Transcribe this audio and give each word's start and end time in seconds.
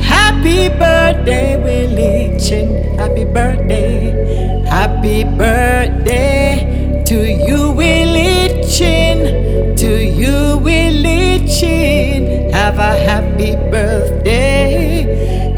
Happy 0.01 0.71
birthday, 0.71 1.63
Willy 1.63 2.39
Chin. 2.41 2.97
Happy 2.99 3.25
birthday. 3.27 4.65
Happy 4.65 5.25
birthday 5.25 7.05
to 7.05 7.17
you, 7.47 7.73
Willy 7.73 8.65
Chin. 8.65 9.77
To 9.77 10.03
you, 10.03 10.57
Willy 10.65 11.47
Chin. 11.47 12.51
Have 12.55 12.79
a 12.79 12.97
happy 13.05 13.55
birthday. 13.71 15.05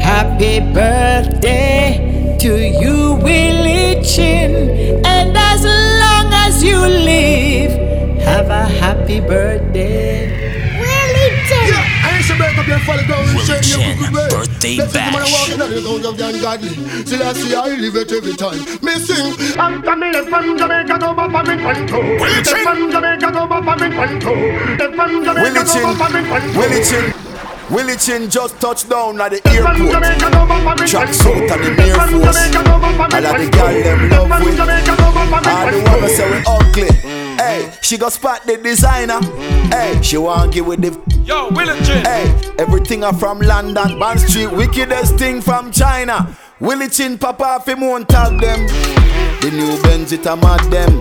Happy 0.01 0.59
birthday 0.73 2.37
to 2.41 2.53
you, 2.81 2.96
Willy 4.07 4.15
Chin. 4.15 5.05
And 5.05 5.35
as 5.35 5.63
long 5.65 6.31
as 6.33 6.63
you 6.63 6.77
live, 6.79 7.71
have 8.21 8.49
a 8.49 8.63
happy 8.65 9.19
birthday. 9.19 10.27
Willy 10.79 11.27
Chin. 11.47 11.73
I 12.03 12.21
should 12.21 12.37
break 12.37 12.57
up 12.57 12.67
your 12.67 12.79
follow 12.79 13.03
down 13.03 13.19
and 13.27 13.35
Willie 13.35 13.45
shake 13.45 13.67
your 13.67 13.79
Chin, 13.79 13.97
good 13.99 14.13
way. 14.13 14.29
birthday 14.29 14.75
Blessed 14.77 14.87
is 14.87 14.93
the 14.93 14.99
man 14.99 15.13
bash. 15.13 15.31
walking 15.33 15.61
on 15.61 15.69
the 15.71 15.81
road 15.83 16.05
of 16.05 16.17
the 16.17 16.27
ungodly. 16.27 16.69
Still 17.05 17.23
I 17.23 17.33
see 17.33 17.55
I 17.55 17.67
live 17.75 17.95
it 17.97 18.11
every 18.13 18.33
time. 18.35 18.59
Me 18.81 18.93
sing. 18.95 19.59
I'm 19.59 19.81
coming 19.83 20.13
from 20.13 20.57
Jamaica, 20.57 20.97
go 20.99 21.13
back 21.13 21.45
from 21.45 21.59
Quanto. 21.59 21.99
Willy 22.01 22.41
Chin. 22.43 22.63
From 22.63 22.91
Jamaica, 22.91 23.27
go 23.31 23.43
back 23.47 23.63
from 23.79 23.91
Quanto. 23.91 24.31
From 24.95 25.11
Jamaica, 25.25 25.41
Willie 25.43 25.53
go 25.53 25.63
Chin, 25.67 25.83
back 25.99 26.11
from 26.11 26.25
Quanto. 26.27 26.59
Willie 26.59 26.83
Chin, 26.83 27.05
Willy 27.69 27.97
Chin 27.97 28.29
just 28.29 28.59
touched 28.61 28.89
down 28.89 29.19
at 29.19 29.31
the 29.31 29.41
airport. 29.49 29.75
Jamaica, 29.91 30.31
go 30.31 30.47
back 30.47 30.77
from 30.77 30.87
Track 30.87 31.07
Quanto. 31.07 31.23
suit 31.23 31.51
and 31.51 31.77
the 31.77 31.83
Air 31.83 31.95
Force. 32.07 32.37
Jamaica, 32.37 32.63
go 32.63 32.79
back 32.79 32.95
from 32.95 33.13
And 33.13 33.25
all 33.25 33.33
the 33.33 33.49
Quanto. 33.49 33.57
girl 33.57 33.83
them 33.83 34.09
love 34.09 34.27
From 34.29 34.43
with. 34.45 34.55
Jamaica, 34.57 34.95
go 34.95 35.11
back 35.11 35.27
from 35.27 35.51
All 35.51 35.65
the 35.67 35.81
Quanto. 35.81 35.91
woman 35.91 36.09
say 36.09 36.31
we 36.31 36.37
ugly. 36.47 36.89
Hey, 37.37 37.71
she 37.81 37.97
go 37.97 38.09
spot 38.09 38.45
the 38.45 38.57
designer. 38.57 39.19
Hey, 39.69 39.99
she 40.01 40.17
want 40.17 40.53
give 40.53 40.65
with 40.65 40.81
the. 40.81 40.91
Yo, 41.23 41.49
Willy 41.49 41.77
Chin. 41.83 42.05
Hey, 42.05 42.53
everything 42.57 43.03
are 43.03 43.13
from 43.13 43.39
London, 43.39 43.99
Bond 43.99 44.21
Street, 44.21 44.47
wickedest 44.51 45.15
thing 45.17 45.41
from 45.41 45.71
China. 45.71 46.35
Willy 46.61 46.87
Chin, 46.87 47.17
Papa, 47.17 47.43
off 47.43 47.67
him 47.67 47.81
won't 47.81 48.07
tag 48.07 48.39
them. 48.39 48.65
The 49.41 49.51
new 49.51 49.79
Benz, 49.83 50.13
it 50.13 50.25
a 50.25 50.35
mad 50.37 50.61
them. 50.71 50.99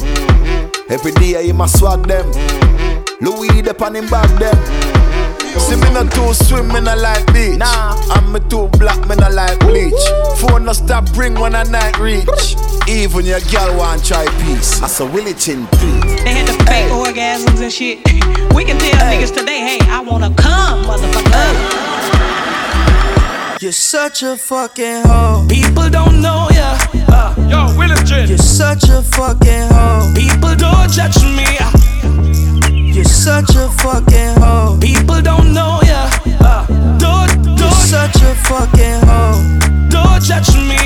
Every 0.91 1.13
day, 1.13 1.47
he 1.47 1.53
must 1.53 1.79
swag 1.79 2.03
them. 2.07 2.27
Louis, 3.21 3.63
the 3.63 3.73
pan 3.73 3.95
him 3.97 4.09
back 4.09 4.29
them. 4.39 4.57
See 5.59 5.77
me 5.77 5.91
not 5.93 6.13
too 6.13 6.33
swim, 6.35 6.69
me 6.69 6.81
not 6.81 6.99
like 6.99 7.27
beach. 7.33 7.59
Nah, 7.59 7.97
I'm 8.11 8.33
me 8.33 8.41
too 8.49 8.69
black, 8.79 9.01
me 9.09 9.17
not 9.17 9.33
like 9.33 9.59
bleach. 9.61 9.93
Phone 10.39 10.65
no 10.65 10.73
stop 10.73 11.05
ring 11.17 11.35
when 11.35 11.55
a 11.55 11.65
night 11.65 11.99
reach. 11.99 12.57
Even 12.89 13.25
your 13.27 13.41
girl 13.51 13.77
want 13.77 14.05
try 14.05 14.27
peace. 14.43 14.81
I 14.83 14.87
saw 14.87 15.07
Willy 15.11 15.35
Chin 15.35 15.65
beat. 15.73 16.03
They 16.25 16.35
had 16.35 16.47
the 16.47 16.53
fake 16.65 16.91
orgasms 16.93 17.61
and 17.61 17.73
shit. 17.73 17.99
We 18.55 18.65
can 18.65 18.79
tell 18.79 19.01
niggas 19.11 19.35
today, 19.37 19.61
hey, 19.61 19.79
I 19.91 20.01
wanna 20.01 20.33
come, 20.35 20.85
motherfucker. 20.85 21.97
You're 23.61 23.73
such 23.73 24.23
a 24.23 24.37
fucking 24.37 25.03
hoe. 25.07 25.47
People 25.49 25.89
don't 25.89 26.21
know 26.21 26.49
ya. 26.53 26.79
Uh, 27.09 27.35
Yo, 27.49 27.79
Willy 27.79 27.97
Chin. 28.05 28.29
You're 28.29 28.39
such 28.39 28.85
a 28.91 29.01
fucking 29.03 29.69
hoe. 29.73 30.13
people 30.15 30.55
don't 30.55 30.93
judge 30.93 31.17
me. 31.25 31.47
You're 32.97 33.05
such 33.05 33.55
a 33.55 33.69
fucking 33.69 34.41
hoe. 34.41 34.79
People 34.81 35.21
don't 35.21 35.53
know 35.53 35.81
ya. 35.85 36.09
Uh, 36.41 36.65
don't, 36.97 37.29
You're 37.59 37.71
such 37.73 38.17
a 38.23 38.35
fucking 38.49 39.05
hoe. 39.05 39.37
don't 39.91 40.23
judge 40.25 40.57
me. 40.57 40.81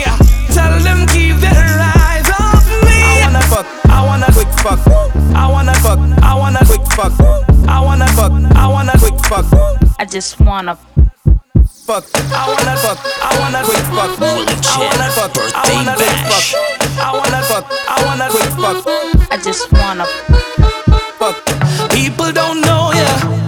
Tell 0.50 0.74
them 0.82 1.06
keep 1.06 1.36
their 1.36 1.54
eyes 1.54 2.26
off 2.34 2.66
me. 2.82 2.98
I 2.98 3.22
wanna 3.22 3.42
fuck. 3.42 3.66
I 3.86 4.04
wanna 4.04 4.26
quick 4.32 4.50
fuck. 4.58 4.80
I 5.36 5.46
wanna 5.46 5.74
fuck. 5.74 6.00
I 6.20 6.34
wanna 6.34 6.58
quick 6.66 6.84
fuck. 6.98 7.12
I 7.68 7.78
wanna 7.80 8.08
fuck. 8.08 8.32
I 8.56 8.66
wanna 8.66 8.98
quick 8.98 9.18
fuck. 9.30 9.46
I 10.00 10.04
just 10.04 10.40
wanna 10.40 10.76
Fuck. 11.86 12.04
I 12.34 12.46
wanna 12.50 12.76
fuck. 12.82 12.98
I 13.22 13.38
wanna 13.38 13.62
quick 13.62 13.86
fuck. 13.94 14.18
I 14.18 14.82
wanna 14.82 15.10
fuck. 15.14 15.32
I 15.54 15.72
wanna 15.74 15.94
quick 15.94 16.18
fuck. 16.26 16.44
I 16.98 17.12
wanna 17.14 17.42
fuck. 17.46 17.66
I 17.88 18.04
wanna 18.04 18.28
quick 18.30 18.50
fuck. 18.58 19.30
I 19.30 19.36
just 19.36 19.70
wanna 19.72 20.06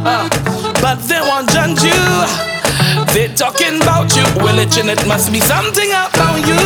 but 0.03 0.99
they 1.07 1.21
won't 1.21 1.49
judge 1.51 1.83
you. 1.83 2.03
They 3.15 3.29
talking 3.35 3.77
about 3.83 4.15
you, 4.17 4.25
Willy 4.43 4.67
Chin, 4.67 4.89
it 4.89 5.07
must 5.07 5.33
be 5.33 5.41
something 5.41 5.91
about 5.91 6.41
you. 6.47 6.59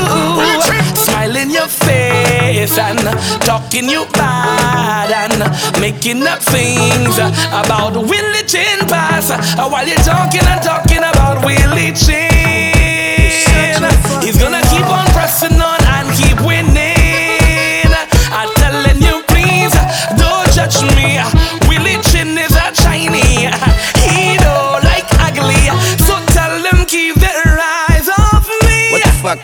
Smile 0.97 1.37
in 1.37 1.51
your 1.51 1.67
face 1.67 2.79
and 2.79 2.99
talking 3.43 3.89
you 3.89 4.07
bad 4.13 5.11
and 5.11 5.81
making 5.81 6.27
up 6.27 6.41
things 6.41 7.19
about 7.19 7.95
Willy 7.95 8.43
Chin 8.47 8.79
pass 8.89 9.31
while 9.57 9.87
you're 9.87 9.97
talking 9.99 10.47
and 10.47 10.63
talking 10.63 10.99
about 10.99 11.45
Willy 11.45 11.93
Chin. 11.93 13.83
He's 14.23 14.39
gonna 14.39 14.63
keep 14.71 14.87
on 14.87 15.07
pressing 15.13 15.61
on 15.61 15.76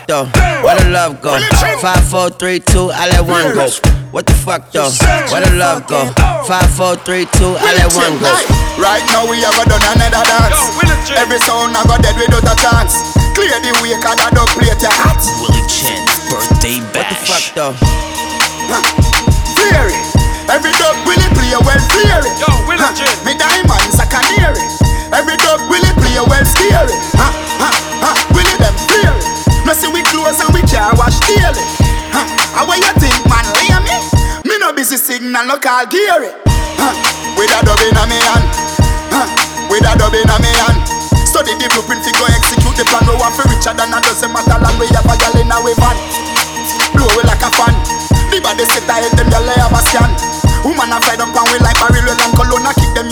though? 0.07 0.25
Where 0.63 0.75
the 0.79 0.89
love 0.89 1.21
go? 1.21 1.37
Five, 1.79 2.03
four, 2.07 2.29
three, 2.29 2.59
two, 2.59 2.91
I 2.93 3.09
let 3.09 3.23
one 3.27 3.53
go. 3.53 3.67
What 4.11 4.25
the 4.25 4.33
fuck 4.33 4.71
though? 4.71 4.89
Where 5.31 5.41
the 5.41 5.55
love 5.55 5.87
go? 5.87 6.11
Five, 6.45 6.69
four, 6.75 6.95
three, 6.95 7.25
two, 7.37 7.55
I 7.57 7.69
let 7.77 7.91
one 7.95 8.15
go. 8.19 8.29
Right 8.79 9.03
now 9.13 9.29
we 9.29 9.39
have 9.41 9.57
done 9.65 9.83
another 9.95 10.23
dance. 10.23 10.59
Yo, 10.81 11.19
Every 11.19 11.39
sound 11.39 11.75
I 11.77 11.83
got 11.85 12.01
dead 12.01 12.15
without 12.17 12.43
a 12.43 12.55
chance. 12.57 12.97
Clear 13.37 13.57
the 13.61 13.73
way, 13.81 13.95
cause 14.01 14.19
I 14.19 14.29
don't 14.33 14.49
play 14.53 14.69
your 14.69 14.93
hat. 14.93 15.19
Willy 15.41 15.61
Chin, 15.69 15.97
birthday 16.29 16.79
What 16.93 17.09
the 17.09 17.17
fuck 17.25 17.45
though? 17.57 17.73
Fear 19.57 19.89
it. 19.89 20.05
Every 20.51 20.73
dog 20.75 20.95
will 21.07 21.17
it 21.17 21.31
play 21.33 21.55
well 21.55 21.81
fear 21.89 22.19
it. 22.21 22.35
Yo, 22.37 22.49
Willie 22.67 22.83
Huh, 22.83 22.93
Me 23.25 23.33
diamonds 23.37 23.97
I 23.97 24.05
can 24.05 24.25
hear 24.37 24.51
it. 24.53 24.71
Every 25.13 25.37
dog 25.41 25.61
will 25.71 25.81
it 25.81 25.95
play 25.97 26.17
well 26.19 26.45
scary. 26.45 26.93
Ha 27.17 27.52
daily. 31.27 31.65
Huh, 32.11 32.25
how 32.53 32.63
what 32.67 32.79
you 32.79 32.93
think 32.99 33.15
man 33.29 33.45
lay 33.55 33.71
me? 33.83 33.95
Me 34.47 34.55
no 34.59 34.73
busy 34.73 34.97
signal 34.97 35.45
no 35.47 35.57
call 35.57 35.87
Gary. 35.87 36.31
Huh, 36.79 36.93
with 37.35 37.51
a 37.51 37.59
dub 37.63 37.81
in 37.83 37.97
a 37.97 38.03
me 38.07 38.19
hand. 38.19 38.45
Huh, 39.11 39.27
with 39.69 39.87
a 39.87 39.93
dub 39.95 40.13
in 40.15 40.29
a 40.29 40.37
me 40.43 40.51
hand. 40.67 40.79
Study 41.25 41.55
the 41.57 41.67
blueprint, 41.73 42.05
fi 42.05 42.11
go 42.13 42.25
execute 42.29 42.77
the 42.77 42.85
plan. 42.87 43.05
We 43.09 43.17
want 43.17 43.33
for 43.33 43.47
richer 43.49 43.73
than 43.73 43.93
a 43.93 43.99
dozen 44.01 44.31
matter 44.33 44.59
land. 44.61 44.77
We 44.77 44.85
have 44.93 45.07
a 45.07 45.15
gal 45.17 45.35
in 45.39 45.49
a 45.49 45.57
we 45.63 45.73
van 45.79 46.23
blow 47.03 47.19
it 47.19 47.25
like 47.27 47.43
a 47.43 47.49
fan. 47.51 47.73
The 48.31 48.39
body 48.39 48.65
set 48.65 48.87
I 48.89 49.03
them, 49.13 49.29
y'all 49.29 49.45
have 49.45 49.75
a 49.75 49.81
scan. 49.83 50.09
Woman 50.63 50.93
a 50.93 50.97
fly 51.03 51.19
down 51.19 51.33
pan 51.35 51.45
we 51.51 51.59
like 51.59 51.77
barrel 51.81 52.05
well 52.07 52.21
and 52.21 52.33
cologne 52.37 52.69
a 52.69 52.71
kick 52.77 52.93
them. 52.95 53.02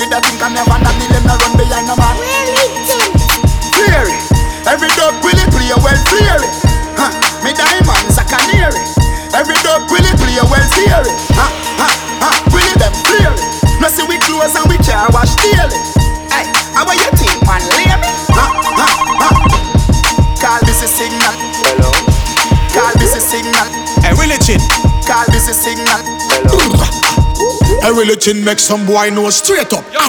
Chin 28.02 28.44
make 28.44 28.58
some 28.58 28.86
boy 28.88 29.14
know 29.14 29.30
straight 29.30 29.72
up. 29.74 29.86
Yo. 29.94 30.02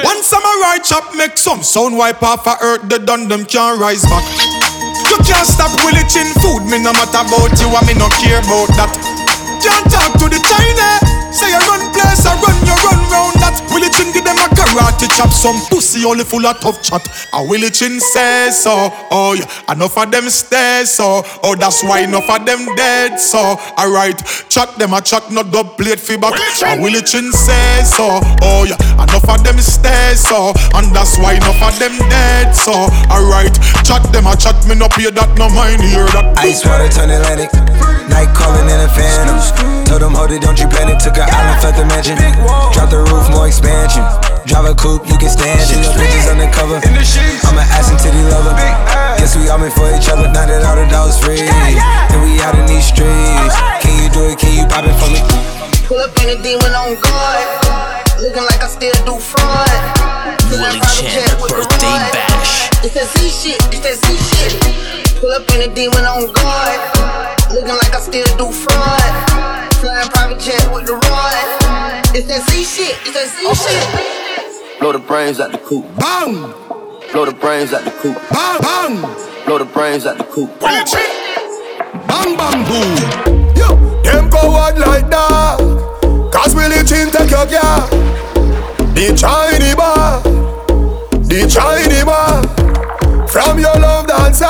One 0.00 0.22
samurai 0.24 0.80
chop 0.80 1.14
make 1.14 1.36
some 1.36 1.62
sound 1.62 1.96
wipe 1.96 2.22
off 2.22 2.46
a 2.46 2.56
earth. 2.64 2.88
The 2.88 2.98
done 2.98 3.28
them 3.28 3.44
can't 3.44 3.78
rise 3.78 4.00
back. 4.08 4.24
You 5.12 5.18
can't 5.20 5.44
stop 5.44 5.68
Chin 6.08 6.32
food. 6.40 6.64
Me 6.72 6.80
no 6.80 6.96
matter 6.96 7.20
about 7.20 7.52
you 7.60 7.68
and 7.68 7.84
me 7.84 7.92
no 8.00 8.08
care 8.16 8.40
about 8.40 8.72
that. 8.80 8.88
Can't 9.60 9.84
talk 9.92 10.16
to 10.24 10.26
the 10.32 10.40
China. 10.40 10.88
Say 11.28 11.52
you 11.52 11.60
run 11.68 11.84
place, 11.92 12.24
I 12.24 12.32
run, 12.40 12.56
you 12.64 12.72
run 12.80 13.00
round 13.12 13.36
that. 13.44 13.60
Chin 13.92 14.08
give 14.16 14.24
them 14.24 14.40
a 14.40 14.48
karate 14.56 15.04
chop. 15.12 15.28
Some 15.28 15.60
pussy 15.68 16.04
only 16.08 16.24
full 16.24 16.46
of 16.46 16.58
tough 16.60 16.80
chat. 16.80 17.04
And 17.32 17.44
Willie 17.48 17.70
Chin 17.84 18.00
says 18.00 18.64
so. 18.64 18.88
Oh 19.12 19.36
yeah, 19.36 19.44
enough 19.68 19.98
of 19.98 20.10
them 20.10 20.30
stay 20.30 20.84
so. 20.86 21.20
Oh 21.44 21.54
that's 21.54 21.84
why 21.84 22.00
enough 22.00 22.24
of 22.30 22.46
them 22.46 22.64
dead 22.76 23.20
so. 23.20 23.60
Alright, 23.76 24.16
chat 24.48 24.72
them 24.78 24.94
a 24.94 25.02
chat, 25.02 25.30
not 25.30 25.52
dub 25.52 25.76
plate 25.76 26.00
feedback. 26.00 26.32
And 26.64 26.80
Willie 26.80 27.02
Chin 27.02 27.28
says 27.30 27.92
so. 27.92 28.24
Oh 28.40 28.64
yeah, 28.64 28.80
enough 28.96 29.28
of 29.28 29.44
them 29.44 29.60
stay 29.60 30.16
so. 30.16 30.56
And 30.72 30.96
that's 30.96 31.18
why 31.20 31.34
enough 31.34 31.60
of 31.60 31.76
them 31.76 31.92
dead 32.08 32.56
so. 32.56 32.88
Alright, 33.12 33.52
chat 33.84 34.00
them 34.16 34.32
a 34.32 34.34
chat, 34.34 34.56
me 34.64 34.80
no 34.80 34.88
pay 34.88 35.12
that, 35.12 35.36
no 35.36 35.52
mind 35.52 35.84
hear 35.84 36.08
that. 36.16 36.40
Ice 36.40 36.64
water 36.64 36.88
turn 36.88 37.12
Atlantic. 37.12 37.52
Night 38.08 38.32
calling 38.32 38.64
in 38.64 38.80
a 38.80 38.88
fan 38.96 39.84
Told 39.84 40.00
them, 40.00 40.14
hold 40.14 40.32
it, 40.32 40.40
don't 40.40 40.58
you 40.58 40.68
panic. 40.68 40.98
Took 41.04 41.20
an 41.20 41.28
island, 41.28 41.60
left 41.60 41.76
the 41.76 41.84
mansion. 41.84 42.16
Drop 42.72 42.88
the 42.88 43.04
roof, 43.12 43.28
more 43.28 43.46
expansion. 43.46 44.04
Drive 44.48 44.72
a 44.72 44.74
coupe, 44.74 45.06
you 45.08 45.16
can 45.16 45.28
stand 45.28 45.60
it. 45.60 46.13
Bash. 63.14 63.22
It's 63.22 63.22
that 63.22 63.22
Z 63.22 63.28
shit, 63.30 63.60
it's 63.72 63.80
that 63.80 63.96
Z 63.96 64.06
shit. 64.16 65.20
Pull 65.20 65.30
up 65.30 65.48
in 65.54 65.70
a 65.70 65.74
demon 65.74 66.04
on 66.04 66.32
guard. 66.32 66.80
Looking 67.52 67.74
like 67.74 67.94
I 67.94 68.00
still 68.00 68.26
do 68.36 68.52
fraud. 68.52 69.74
Flying 69.74 70.08
private 70.10 70.40
jet 70.40 70.72
with 70.72 70.86
the 70.86 70.94
rod. 70.94 72.04
It's 72.14 72.26
that 72.28 72.48
Z 72.50 72.64
shit, 72.64 72.96
it's 73.06 73.14
that 73.14 73.28
Z 73.28 73.54
shit. 73.54 74.80
Blow 74.80 74.92
the 74.92 74.98
brains 74.98 75.40
out 75.40 75.52
the 75.52 75.58
coop. 75.58 75.84
Bang! 75.96 76.52
Blow 77.12 77.24
the 77.24 77.32
brains 77.32 77.72
out 77.72 77.84
the 77.84 77.90
coop. 77.90 78.16
Bang! 78.30 78.60
Bang! 78.60 79.00
Blow 79.46 79.58
the 79.58 79.64
brains 79.64 80.06
out 80.06 80.18
the 80.18 80.24
coop. 80.24 80.50
Bang 80.60 82.36
bang 82.36 82.64
boom. 82.64 82.96
Yo, 83.56 84.02
them 84.02 84.30
coward 84.30 84.78
like 84.78 85.08
that. 85.10 85.58
Cause 86.32 86.54
Willie 86.54 86.82
Chin 86.84 87.10
take 87.10 87.30
your 87.30 87.46
girl. 87.46 87.88
The 88.94 89.14
Chinese 89.16 89.74
bar. 89.74 90.22
The 91.24 91.48
Chinese 91.48 92.04
bar. 92.04 92.63
From 93.34 93.58
your 93.58 93.74
love 93.82 94.06
dancer. 94.06 94.46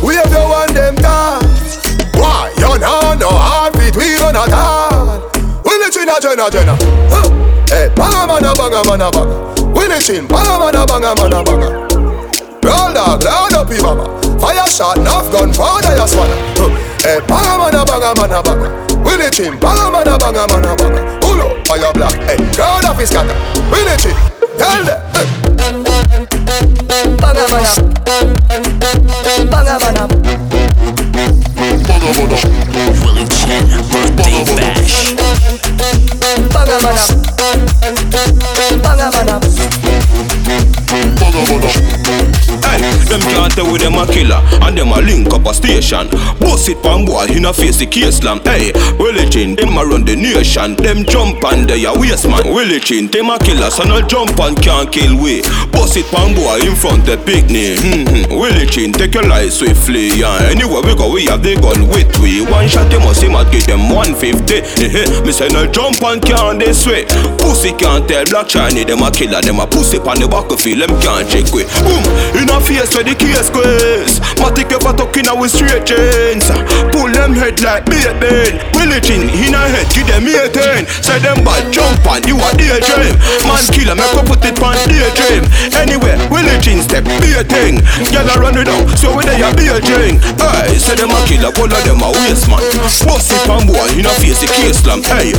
We 0.00 0.16
have 0.16 0.32
your 0.32 0.48
one 0.48 0.72
them 0.72 0.96
dance. 0.96 1.76
Why? 2.16 2.48
You 2.56 2.72
know 2.80 3.12
no 3.20 3.28
heart 3.28 3.74
between 3.76 4.16
on 4.24 4.32
a 4.32 4.48
tal. 4.48 5.28
Willy 5.60 5.90
Chin 5.92 6.08
a 6.08 6.16
Jenna 6.24 6.48
Jenna. 6.48 6.72
Huh. 7.12 7.28
Hey, 7.68 7.92
banga 7.92 8.24
mana 8.24 8.56
banga 8.56 8.80
mana 8.88 9.12
banga. 9.12 9.36
Willy 9.76 10.00
Chin 10.00 10.26
banga 10.26 10.56
mana 10.56 10.86
banga 10.88 11.12
mana 11.20 11.44
banga. 11.44 11.68
Roll 12.64 12.94
dog, 12.96 13.22
loud 13.28 13.52
up 13.52 13.68
your 13.68 13.92
mama. 13.92 14.08
Fire 14.40 14.68
shot, 14.72 14.96
enough 14.96 15.30
gun, 15.30 15.52
powder 15.52 15.92
ya 15.92 16.06
swallow. 16.06 16.40
Huh. 16.56 16.72
Hey, 17.04 17.20
banga 17.28 17.60
mana 17.60 17.84
banga 17.84 18.16
mana 18.16 18.40
banga. 18.40 18.72
Willy 19.04 19.28
Chin, 19.36 19.60
banga 19.60 19.92
mana 19.92 20.16
banga 20.16 20.48
mana 20.48 20.72
banga. 20.80 21.00
Up, 21.44 21.66
fire 21.68 21.92
black. 21.92 22.16
Hey, 22.24 22.40
crowd 22.56 22.88
of 22.88 22.96
his 22.96 23.10
scatter. 23.10 23.36
Willy 23.68 23.96
Chin, 24.00 24.16
tell 24.56 24.80
them. 24.80 24.96
Hey. 25.12 25.28
Banga 27.20 27.44
mana. 27.52 27.93
Mana. 30.06 30.44
Willy 33.00 33.24
Chin 33.28 33.64
birthday 33.88 34.44
bash. 34.54 35.16
Banga 36.52 36.76
mana. 36.82 37.04
Banga 38.82 39.06
mana. 39.16 39.40
Hey, 41.18 41.93
them 43.14 43.22
can't 43.30 43.52
tell 43.54 43.70
with 43.70 43.82
them 43.82 43.94
a 43.94 44.06
killer. 44.06 44.42
And 44.62 44.76
them 44.76 44.90
a 44.90 44.98
link 44.98 45.32
up 45.32 45.46
a 45.46 45.54
station. 45.54 46.10
Boss 46.42 46.68
it 46.68 46.82
pan 46.82 47.04
boy, 47.06 47.26
in 47.30 47.46
a 47.46 47.52
face 47.52 47.78
the 47.78 47.86
case 47.86 48.18
slam. 48.18 48.40
Hey, 48.42 48.72
Chin, 49.30 49.54
them 49.54 49.78
a 49.78 49.86
run 49.86 50.04
the 50.04 50.16
nation. 50.16 50.74
Them 50.76 51.04
jump 51.06 51.42
and 51.44 51.68
they 51.68 51.84
a 51.84 51.92
waste 51.94 52.26
man. 52.26 52.42
Chin, 52.80 53.06
them 53.08 53.30
a 53.30 53.38
killer 53.38 53.70
So 53.70 53.84
no 53.84 54.02
jump 54.02 54.38
and 54.40 54.58
can't 54.60 54.90
kill 54.90 55.14
we. 55.14 55.42
Boss 55.70 55.96
it 55.96 56.06
pan 56.10 56.34
boy 56.34 56.58
in 56.66 56.74
front 56.74 57.06
the 57.06 57.16
picnic. 57.22 57.78
Mm-hmm. 57.78 58.66
Chin, 58.68 58.92
take 58.92 59.14
your 59.14 59.26
life 59.26 59.52
swiftly. 59.52 60.08
Yeah. 60.18 60.50
Anywhere 60.50 60.82
we 60.82 60.94
go, 60.96 61.12
we 61.12 61.26
have 61.26 61.42
the 61.42 61.54
gun 61.56 61.86
with 61.88 62.10
we. 62.18 62.42
One 62.42 62.66
shot 62.68 62.90
them 62.90 63.04
must 63.04 63.22
him 63.22 63.36
give 63.52 63.66
them 63.66 63.92
150 63.92 64.64
eh 64.80 65.04
Me 65.22 65.32
say 65.32 65.48
no 65.48 65.68
jump 65.68 66.00
and 66.02 66.22
can't 66.24 66.58
this 66.58 66.86
way 66.86 67.04
Pussy 67.36 67.72
can't 67.76 68.08
tell 68.08 68.24
black 68.24 68.48
Chinese 68.48 68.86
Them 68.86 69.04
a 69.04 69.10
killer, 69.10 69.40
them 69.44 69.60
a 69.60 69.66
pussy 69.66 70.00
pan 70.00 70.18
the 70.18 70.26
battlefield 70.26 70.80
Them 70.80 70.94
can't 71.04 71.28
check 71.28 71.46
we. 71.52 71.68
Boom, 71.84 72.04
in 72.40 72.48
a 72.48 72.58
face 72.64 72.96
where 73.04 73.12
the 73.12 73.20
case 73.20 73.50
quiz 73.50 74.20
Matic 74.40 74.72
ever 74.72 74.96
talking 74.96 75.28
with 75.38 75.52
straight 75.52 75.84
chains 75.84 76.48
Pull 76.92 77.12
them 77.12 77.34
head 77.34 77.60
like 77.60 77.84
Willy 77.86 79.00
Chin, 79.00 79.28
in 79.28 79.54
a 79.54 79.62
head, 79.68 79.88
give 79.92 80.06
them 80.06 80.26
18 80.26 80.86
Say 81.02 81.18
them 81.20 81.44
bad 81.44 81.72
jump 81.72 82.00
on, 82.08 82.24
you 82.24 82.36
a 82.36 82.48
daydream 82.56 83.14
Man 83.44 83.64
killer, 83.72 83.94
make 83.94 84.14
up 84.16 84.26
put 84.26 84.44
it 84.44 84.60
on 84.62 84.76
daydream 84.88 85.44
Anyway, 85.76 86.16
Chin 86.64 86.80
step, 86.80 87.04
be 87.20 87.36
a 87.36 87.44
thing. 87.44 87.76
A 88.24 88.40
run 88.40 88.56
it 88.56 88.72
out, 88.72 88.88
so 88.96 89.12
when 89.12 89.28
they 89.28 89.36
a 89.36 89.52
be 89.52 89.68
a 89.68 89.76
drink. 89.84 90.16
Hey, 90.40 90.80
say 90.80 90.96
them 90.96 91.12
a 91.12 91.20
killer, 91.28 91.52
all 91.60 91.68
of 91.68 91.82
them 91.84 92.00
a 92.00 92.08
waste 92.24 92.48
man. 92.48 92.64
Bust 93.04 93.36
it 93.36 93.44
on 93.52 93.68
boy, 93.68 93.84
in 93.92 94.08
a 94.08 94.12
face 94.16 94.40
the 94.40 94.48
case 94.48 94.80
slam 94.80 95.04
Hey, 95.04 95.36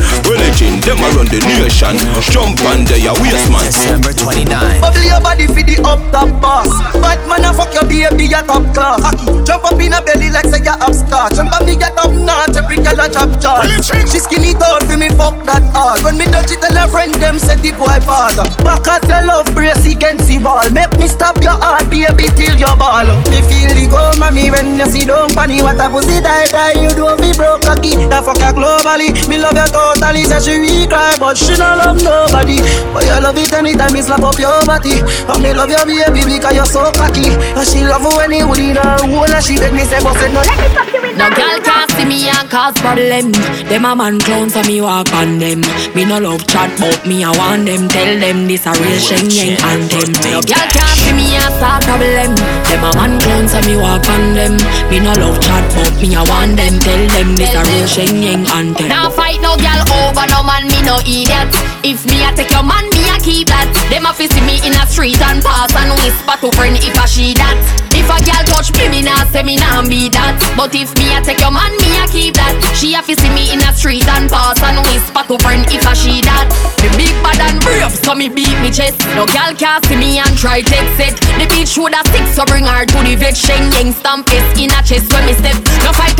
Chin, 0.54 0.78
them 0.86 1.02
a 1.02 1.08
run 1.18 1.26
the 1.34 1.42
nation. 1.42 1.98
Jump 2.30 2.62
on 2.70 2.86
they 2.86 3.10
a 3.10 3.14
waste 3.18 3.50
man. 3.50 3.66
December 3.66 4.14
29. 4.14 4.46
Bubble 4.78 5.02
your 5.02 5.18
body 5.18 5.50
for 5.50 5.66
the 5.66 5.82
up 5.82 5.98
top 6.14 6.30
boss. 6.38 6.70
Bad 7.02 7.18
man 7.26 7.50
a 7.50 7.52
fuck 7.56 7.74
your 7.74 7.88
baby 7.88 8.28
a 8.36 8.44
top 8.44 8.64
class. 8.76 9.02
Jump 9.48 9.64
up 9.64 9.80
in 9.80 9.96
a 9.96 10.02
belly 10.04 10.30
like 10.30 10.46
say 10.52 10.60
you 10.60 10.76
upstart. 10.84 11.34
Jump 11.34 11.56
up 11.56 11.64
me 11.66 11.76
get 11.76 11.96
up 11.98 12.12
notch, 12.12 12.56
every 12.60 12.78
girl 12.78 13.00
a 13.00 13.08
chop 13.08 13.32
chop. 13.40 13.64
She 13.82 14.20
skinny 14.20 14.54
tall 14.54 14.84
for 14.84 14.98
me 15.00 15.10
fuck 15.16 15.40
that 15.48 15.64
hard. 15.72 16.04
When 16.04 16.18
me 16.20 16.26
touch 16.28 16.52
it, 16.52 16.60
tell 16.62 16.76
her 16.76 16.88
friend 16.92 17.16
them 17.16 17.40
say 17.40 17.56
the 17.56 17.72
boy 17.74 18.00
father. 18.04 18.46
Back 18.64 18.88
at 18.88 19.08
your 19.08 19.24
love 19.26 19.48
brace 19.56 19.86
against 19.88 20.28
the 20.28 20.38
ball. 20.40 20.68
Make 20.76 20.92
me 21.00 21.08
stop 21.08 21.40
your 21.40 21.56
heart, 21.56 21.88
baby 21.90 22.28
till 22.36 22.56
your 22.60 22.76
ball. 22.76 23.08
Me 23.32 23.40
feel 23.48 23.72
the 23.72 23.88
go 23.88 24.12
mommy 24.20 24.52
when 24.52 24.76
you 24.76 24.88
see 24.92 25.06
don't 25.08 25.32
funny. 25.32 25.64
What 25.64 25.80
a 25.80 25.88
pussy 25.88 26.20
die 26.20 26.52
die, 26.52 26.84
you 26.84 26.92
don't 26.92 27.18
be 27.20 27.32
broke 27.34 27.64
cocky. 27.64 27.96
That 28.12 28.28
fuck 28.28 28.44
her 28.44 28.52
globally. 28.52 29.16
Me 29.32 29.40
love 29.40 29.56
you 29.56 29.68
totally. 29.72 30.28
Say 30.28 30.42
she 30.44 30.54
weak 30.60 30.90
cry, 30.90 31.16
but 31.20 31.38
she 31.38 31.56
don't 31.56 31.78
love 31.80 32.02
nobody. 32.04 32.60
But 32.92 33.06
you 33.08 33.18
love 33.22 33.38
it 33.38 33.54
anytime 33.54 33.94
me 33.94 34.02
slap 34.02 34.24
up 34.24 34.38
your 34.40 34.60
body. 34.66 35.00
And 35.02 35.40
me 35.40 35.54
love 35.54 35.70
your 35.70 35.86
baby 35.86 36.26
because 36.26 36.56
you're 36.56 36.70
so 36.70 36.92
cocky. 36.92 37.32
And 37.54 37.68
she 37.68 37.86
love 37.86 38.06
when 38.18 38.32
he 38.32 38.42
would 38.44 38.58
in 38.58 38.76
her 38.76 38.98
hole 39.06 39.30
and 39.30 39.44
she 39.44 39.58
beg 39.62 39.74
me 39.74 39.86
say, 39.86 40.02
but 40.02 40.18
said 40.18 40.34
no. 40.34 40.42
Let 40.42 40.58
me 40.58 40.70
fuck 40.74 40.90
you 40.90 41.04
in 41.06 41.18
No 41.18 41.30
girl 41.30 41.60
can't 41.62 41.90
see 41.92 42.06
me 42.06 42.28
and 42.30 42.50
cause 42.50 42.74
problem. 42.82 43.32
Them 43.70 43.86
a 43.86 43.96
man 43.96 44.20
clown 44.20 44.50
so 44.50 44.62
me 44.64 44.82
walk 44.82 45.12
on 45.14 45.38
them. 45.38 45.62
Me 45.94 46.06
no 46.06 46.18
love 46.20 46.46
chat 46.48 46.72
but 46.80 47.06
me 47.06 47.24
I 47.24 47.32
want 47.38 47.66
them. 47.66 47.88
Tell 47.88 48.12
them 48.20 48.48
this 48.48 48.66
a 48.66 48.74
real 48.80 49.00
Shen 49.00 49.30
Yeng 49.30 49.60
anthem. 49.62 50.10
No 50.32 50.42
girl 50.42 50.68
can't 50.74 50.98
see 50.98 51.14
me 51.14 51.36
and 51.36 51.54
start 51.60 51.84
problem. 51.86 52.32
Them 52.68 52.84
a 52.84 52.92
man 52.96 53.14
clown 53.22 53.46
so 53.48 53.60
me 53.68 53.76
walk 53.78 54.08
on 54.10 54.34
them. 54.34 54.56
Me 54.90 55.00
no 55.00 55.14
love 55.20 55.40
chat 55.44 55.64
but 55.76 55.94
me 56.02 56.16
I 56.16 56.24
want 56.24 56.56
them. 56.58 56.80
Tell 56.80 57.04
them 57.14 57.36
this 57.36 57.54
a 57.54 57.62
real 57.62 57.88
Shen 57.88 58.24
Yeng 58.24 58.46
anthem. 58.56 58.88
Now 58.88 59.10
fight 59.10 59.40
no 59.44 59.56
girl 59.60 59.82
over 60.04 60.26
no 60.32 60.40
man 60.44 60.68
me 60.68 60.80
no 60.88 61.00
idiot. 61.04 61.52
If 61.84 62.06
me 62.08 62.24
I 62.24 62.34
take 62.36 62.52
your 62.52 62.64
man 62.64 62.88
me 62.90 62.95
Keep 63.24 63.50
that. 63.50 63.66
Them 63.90 64.06
a 64.06 64.14
fi 64.14 64.30
see 64.30 64.44
me 64.46 64.62
in 64.62 64.78
a 64.78 64.86
street 64.86 65.18
and 65.18 65.42
pass 65.42 65.74
and 65.74 65.90
whisper 65.98 66.38
to 66.46 66.54
friend 66.54 66.78
if 66.78 66.94
I 66.94 67.10
she 67.10 67.34
that. 67.34 67.58
If 67.90 68.06
a 68.06 68.22
girl 68.22 68.44
touch 68.46 68.70
me, 68.78 68.86
me 68.86 69.02
nah 69.02 69.26
say 69.34 69.42
me 69.42 69.58
nah 69.58 69.82
be 69.82 70.14
that. 70.14 70.38
But 70.54 70.78
if 70.78 70.94
me 70.94 71.10
I 71.10 71.26
take 71.26 71.42
your 71.42 71.50
man, 71.50 71.74
me 71.82 71.90
I 71.98 72.06
keep 72.06 72.38
that. 72.38 72.54
She 72.78 72.94
a 72.94 73.02
fi 73.02 73.18
see 73.18 73.34
me 73.34 73.50
in 73.50 73.66
a 73.66 73.74
street 73.74 74.06
and 74.06 74.30
pass 74.30 74.62
and 74.62 74.78
whisper 74.86 75.26
to 75.26 75.42
friend 75.42 75.66
if 75.74 75.82
I 75.90 75.98
she 75.98 76.22
that. 76.22 76.54
Me 76.86 76.92
big 76.94 77.16
bad 77.26 77.42
and 77.42 77.58
brave, 77.66 77.90
so 77.90 78.14
me 78.14 78.30
beat 78.30 78.54
me 78.62 78.70
chest. 78.70 79.02
No 79.18 79.26
girl 79.26 79.58
can 79.58 79.82
see 79.90 79.98
me 79.98 80.22
and 80.22 80.34
try 80.38 80.62
take 80.62 80.86
it. 81.02 81.18
The 81.42 81.50
bitch 81.50 81.74
woulda 81.82 82.06
stick, 82.14 82.30
so 82.30 82.46
bring 82.46 82.70
her 82.70 82.86
to 82.86 83.00
the 83.02 83.18
vet. 83.18 83.34
Shen 83.34 83.74
Yeng 83.74 83.90
stamp 83.90 84.30
in 84.62 84.70
a 84.70 84.80
chest 84.86 85.10
when 85.10 85.26
me 85.26 85.34
step. 85.34 85.58
No 85.82 85.90
fight 85.98 86.14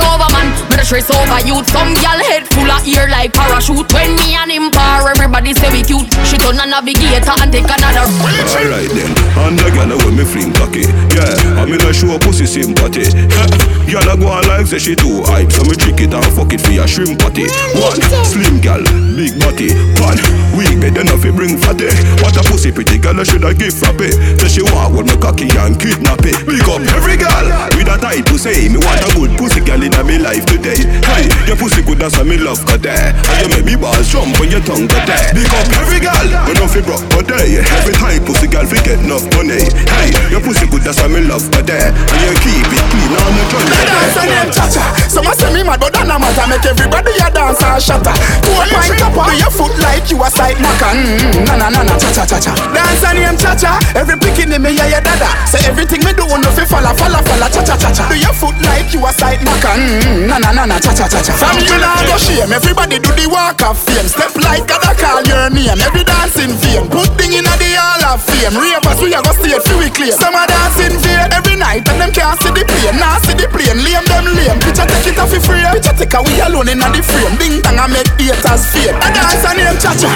stress 0.86 1.10
over 1.10 1.42
youth. 1.42 1.66
Some 1.74 1.98
girl 1.98 2.22
head 2.30 2.46
full 2.54 2.70
of 2.70 2.86
ear 2.86 3.10
like 3.10 3.34
parachute. 3.34 3.90
When 3.92 4.14
me 4.22 4.38
and 4.38 4.52
him 4.54 4.70
par, 4.70 5.10
everybody 5.10 5.54
say 5.58 5.74
we 5.74 5.82
cute. 5.82 6.06
She 6.30 6.38
turn 6.38 6.62
a 6.62 6.66
navigator 6.70 7.34
and 7.42 7.50
take 7.50 7.66
another. 7.66 8.06
Alright 8.06 8.94
then, 8.94 9.10
and 9.50 9.58
the 9.58 9.68
gyal 9.74 9.98
when 10.06 10.14
me 10.16 10.24
fling 10.24 10.54
cocky. 10.54 10.86
Yeah, 11.18 11.58
I 11.58 11.66
mean 11.66 11.82
I 11.82 11.92
show 11.92 12.14
pussy 12.22 12.46
sympathy. 12.46 13.10
Gyal 13.90 14.14
a 14.14 14.18
go 14.18 14.28
on 14.30 14.46
like 14.48 14.66
say 14.66 14.80
she 14.80 14.96
too 14.96 15.26
hype. 15.26 15.52
So 15.52 15.66
me 15.66 15.74
trick 15.74 16.02
it 16.02 16.14
and 16.14 16.26
fuck 16.38 16.54
it 16.54 16.62
for 16.62 16.72
your 16.72 16.88
shrimp 16.88 17.18
patty. 17.18 17.50
One, 17.78 18.02
slim 18.26 18.62
gyal, 18.62 18.86
big 19.18 19.34
body. 19.42 19.74
One, 20.02 20.18
weak 20.54 20.78
bed 20.82 20.98
enough 21.02 21.22
fi 21.22 21.34
bring 21.34 21.58
fatty. 21.58 21.90
What 22.22 22.38
a 22.38 22.44
pussy 22.46 22.72
pretty 22.72 23.02
gyal 23.02 23.18
I 23.18 23.24
shoulda 23.24 23.54
give 23.54 23.74
frappe 23.74 24.14
Say 24.42 24.50
she 24.50 24.62
walk 24.74 24.94
with 24.94 25.10
me 25.10 25.18
cocky 25.18 25.50
and 25.50 25.78
kidnap 25.78 26.26
it. 26.26 26.38
Big 26.46 26.66
up 26.70 26.82
every 26.94 27.18
gyal 27.18 27.46
with 27.78 27.90
a 27.90 27.98
tight 27.98 28.26
pussy 28.26 28.70
Me 28.70 28.78
want 28.78 29.02
a 29.02 29.10
good 29.14 29.32
pussy 29.38 29.62
gyal 29.62 29.82
in 29.82 29.94
me 30.06 30.18
life 30.18 30.46
today 30.46 30.75
Hey, 30.84 31.30
your 31.48 31.56
pussy 31.56 31.82
good 31.82 32.02
as 32.04 32.18
me 32.26 32.38
love 32.38 32.60
got 32.68 32.82
there. 32.82 33.16
And 33.16 33.38
you 33.44 33.48
make 33.56 33.66
me 33.66 33.76
balls 33.80 34.10
jump 34.12 34.36
when 34.40 34.52
your 34.52 34.62
tongue 34.66 34.88
got 34.92 35.08
there. 35.08 35.32
Big 35.32 35.48
up 35.54 35.68
every 35.80 36.00
gyal, 36.04 36.28
we 36.48 36.54
no 36.60 36.68
fi 36.68 36.82
broke 36.84 37.06
but 37.14 37.28
day. 37.30 37.62
Every 37.80 37.94
time 37.96 38.20
pussy 38.28 38.48
gyal 38.52 38.68
fi 38.68 38.80
get 38.84 39.00
enough 39.00 39.24
money. 39.38 39.64
Hey, 39.96 40.12
your 40.32 40.42
pussy 40.44 40.68
good 40.68 40.84
as 40.88 41.00
me 41.08 41.22
love 41.24 41.48
got 41.52 41.64
there. 41.70 41.94
And 41.96 42.22
you 42.28 42.36
keep 42.44 42.68
it 42.68 42.84
clean 42.92 43.14
on 43.16 43.32
the 43.38 43.44
joint 43.52 43.68
Me 43.72 43.80
dance 43.88 44.18
and 44.20 44.30
them 44.32 44.50
cha-cha. 44.52 44.86
Some 45.08 45.28
a 45.30 45.34
say 45.38 45.52
me 45.54 45.64
mad 45.64 45.80
but 45.80 45.94
that 45.96 46.08
no 46.08 46.20
matter. 46.20 46.46
Make 46.50 46.66
everybody 46.68 47.14
a 47.24 47.28
dance 47.32 47.62
and 47.64 47.80
shatter. 47.80 48.16
Two 48.44 48.54
pint 48.74 49.00
up 49.06 49.16
on 49.16 49.34
your 49.40 49.52
foot 49.54 49.74
like 49.80 50.10
you 50.12 50.20
a 50.20 50.28
side 50.34 50.60
knocker 50.60 50.92
mm, 50.92 51.46
Na 51.48 51.56
na 51.56 51.68
na 51.72 51.82
na 51.88 51.96
cha-cha-cha-cha 51.98 52.54
Dance 52.74 53.04
and 53.08 53.18
them 53.22 53.36
cha-cha. 53.38 53.80
Every 53.96 54.18
picking 54.20 54.52
in 54.52 54.62
me 54.62 54.76
yeah 54.76 54.90
yeah 54.98 55.02
dada. 55.02 55.30
Say 55.48 55.62
everything 55.70 56.04
me 56.04 56.12
do 56.14 56.26
no 56.28 56.50
fi 56.52 56.66
falla 56.66 56.92
falla 56.98 57.22
falla 57.24 57.48
cha-cha-cha-cha 57.50 58.10
Do 58.10 58.16
your 58.20 58.34
foot 58.34 58.58
like 58.68 58.92
you 58.94 59.02
a 59.06 59.12
side 59.14 59.40
knocker 59.46 59.74
mm, 59.78 60.28
Na 60.28 60.38
na 60.42 60.52
na 60.52 60.65
na 60.68 60.80
cha-cha-cha-cha 60.80 61.34
From 61.34 61.60
you 61.60 61.78
nah 61.82 62.00
go 62.06 62.18
shake 62.18 62.46
flame. 62.46 62.54
Everybody 62.54 63.00
do 63.00 63.10
the 63.16 63.26
walk 63.28 63.62
of 63.66 63.78
fame. 63.78 64.08
Step 64.08 64.36
like 64.44 64.68
God, 64.68 64.84
I 64.86 64.94
call 64.94 65.24
your 65.26 65.50
name. 65.50 65.80
Every 65.82 66.04
dance 66.04 66.38
in 66.38 66.54
vain. 66.62 66.86
Put 66.90 67.10
thing 67.18 67.34
in 67.34 67.46
a 67.46 67.54
the 67.58 67.70
hall 67.78 68.16
of 68.16 68.22
fame. 68.22 68.54
Ravers, 68.54 69.00
we 69.02 69.14
a 69.14 69.20
go 69.22 69.32
stay 69.34 69.58
for 69.58 69.78
we 69.82 69.90
claim. 69.90 70.14
Some 70.14 70.36
a 70.36 70.46
dance 70.46 70.80
in 70.80 70.94
vain 71.02 71.32
every 71.34 71.56
night 71.58 71.88
and 71.90 71.98
them 72.02 72.12
can't 72.14 72.38
see 72.42 72.52
the 72.54 72.64
plane. 72.66 72.98
Nah 73.00 73.18
see 73.26 73.34
the 73.34 73.48
plane, 73.50 73.80
lame 73.82 74.06
them 74.06 74.26
lame. 74.36 74.60
Picture 74.62 74.86
take 74.86 75.10
it 75.10 75.20
off 75.20 75.32
for 75.34 75.42
free. 75.42 75.64
Picture 75.74 75.96
take 75.96 76.14
a 76.14 76.20
we 76.22 76.34
alone 76.44 76.70
in 76.70 76.80
the 76.80 77.02
frame. 77.02 77.36
Ding 77.40 77.58
dong, 77.66 77.80
I 77.80 77.88
make 77.90 78.10
haters 78.20 78.64
fade. 78.70 78.94
A 78.94 79.08
dance 79.10 79.46
a 79.46 79.52
name 79.58 79.78
cha-cha. 79.82 80.12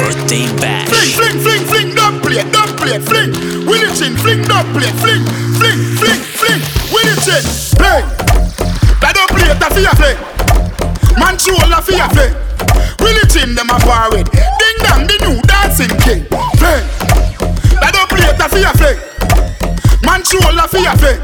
Birthday 0.00 0.48
bash. 0.58 0.88
Fling, 0.90 1.38
fling, 1.38 1.38
fling, 1.38 1.64
fling, 1.68 1.88
dub 1.94 2.14
plate, 2.22 2.48
dub 2.50 2.70
plate, 2.80 3.02
fling. 3.04 3.30
Willy 3.68 3.90
chin, 3.94 4.16
fling, 4.18 4.42
dub 4.44 4.66
plate, 4.74 4.96
fling, 4.98 5.22
fling, 5.58 5.78
fling, 6.00 6.20
fling. 6.38 6.60
Willy 6.92 7.14
chin, 7.22 7.42
fling 7.78 8.06
get 9.58 9.70
a 9.70 9.74
fear 9.74 9.94
play. 9.94 10.16
Man, 11.18 11.38
show 11.38 11.54
a 11.54 11.82
fear 11.82 12.06
play. 12.10 12.30
Will 13.00 13.16
it 13.22 13.36
in 13.36 13.54
them 13.54 13.70
a 13.70 13.78
bar? 13.84 14.10
Ding 14.10 14.78
dong, 14.82 15.06
the 15.06 15.16
new 15.22 15.40
dancing 15.42 15.92
king. 16.02 16.24
Play. 16.58 16.82
That 17.80 17.92
don't 17.92 18.08
play 18.10 18.26
a 18.26 18.48
fear 18.48 18.72
play. 18.74 18.96
Man, 20.02 20.22
show 20.24 20.42
a 20.42 20.66
fear 20.68 20.94
play. 20.98 21.18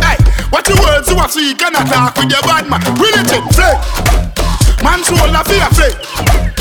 Hey, 0.00 0.18
what 0.50 0.64
the 0.64 0.76
words 0.80 1.08
you 1.10 1.16
are 1.16 1.28
so 1.28 1.40
you 1.40 1.54
cannot 1.54 1.86
talk 1.88 2.16
with 2.16 2.30
your 2.30 2.42
bad 2.42 2.68
man. 2.68 2.80
Will 2.98 3.14
it 3.14 3.32
in 3.32 3.44
play? 3.52 3.76
Man, 4.82 5.02
show 5.04 5.18
a 5.18 5.42
fear 5.44 5.68
play. 5.76 5.92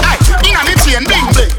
Hey, 0.04 0.18
in 0.50 0.56
a 0.56 0.74
chain, 0.84 1.04
ding 1.04 1.28
ding. 1.34 1.57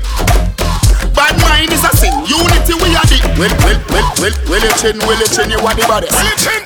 Will, 3.39 3.47
will, 3.63 3.79
will, 3.95 4.09
will, 4.19 4.35
will 4.51 4.65
it 4.67 4.75
chin, 4.83 4.99
will 5.07 5.15
it 5.23 5.31
chin, 5.31 5.47
you 5.47 5.63
are 5.63 5.71
the 5.71 5.87
baddest. 5.87 6.11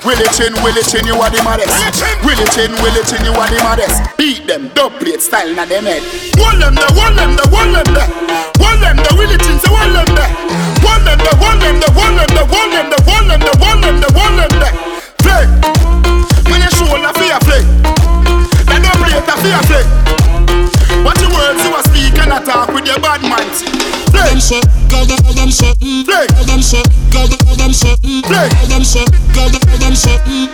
Will 0.09 0.17
it 0.17 0.33
chin, 0.33 0.57
will 0.64 0.73
it 0.73 0.88
chin, 0.88 1.05
you 1.05 1.12
are 1.21 1.29
the 1.29 1.45
maddest. 1.45 1.69
Will 2.25 2.33
it 2.33 2.49
chin, 2.57 2.73
will 2.81 2.97
it 2.97 3.05
chin, 3.05 3.21
you 3.29 3.37
are 3.37 3.45
the 3.52 3.61
maddest. 3.61 4.00
Beat 4.17 4.49
them, 4.49 4.73
dub 4.73 4.97
plate 4.97 5.21
style 5.21 5.52
na 5.52 5.69
them 5.69 5.85
head. 5.85 6.00
Hold 6.41 6.64
them 6.64 6.73
there, 6.73 6.88
hold 6.97 7.12
them 7.12 7.37
there, 7.37 7.45
hold 7.52 7.76
them 7.76 7.88
there. 7.93 8.09
Hold 8.57 8.81
them 8.81 8.97
there, 9.05 9.14
will 9.21 9.29
it 9.29 9.45
chin, 9.45 9.61
say 9.61 9.69
hold 9.69 9.93
them 9.93 10.17
there. 10.17 10.33
Hold 10.81 11.05
them 11.05 11.21
there, 11.21 11.37
hold 11.37 11.61
them 11.61 11.76
there, 11.76 11.93
hold 11.93 12.17
them 12.17 12.31
there, 12.33 12.49
hold 12.49 12.73
them 12.73 12.87
there, 12.88 13.05
hold 13.05 13.29
them 13.29 13.41
there, 13.45 13.59
hold 13.61 13.79
them 13.85 13.97
there, 14.00 14.14
hold 14.17 14.35
them 14.41 14.52
there. 14.57 14.75
Play. 15.21 15.45
When 16.49 16.64
you 16.64 16.73
shoulder 16.73 17.12
for 17.12 17.29
your 17.29 17.43
play. 17.45 17.62
That 18.64 18.81
dub 18.81 18.97
plate 18.97 19.29
a 19.29 19.35
for 19.37 19.50
your 19.52 19.64
play. 19.69 20.32
What 21.02 21.18
the 21.18 21.28
words 21.35 21.62
you 21.66 21.75
a 21.75 21.82
speak 21.90 22.18
and 22.23 22.32
a 22.32 22.40
talk 22.44 22.68
with 22.71 22.87
your 22.87 22.99
bad 23.00 23.23
minds. 23.23 23.66
Play. 24.11 24.28
Them 24.30 24.40
shit, 24.40 24.64
girl, 24.88 25.04
them, 25.04 25.18
them 25.35 25.50
shit, 25.50 25.75
mm. 25.82 26.04
Play. 26.06 26.26
Them 26.47 26.62
shit, 26.62 26.87
girl, 27.11 27.26
them, 27.26 27.42
them 27.59 27.73
shit, 27.73 27.99
mm. 28.02 28.23
Play. 28.23 28.49
Them 28.71 28.85
shit, 28.85 29.11
girl, 29.35 29.49
them, 29.50 29.62
them 29.82 29.94
shit, 29.99 30.21
mm. 30.23 30.47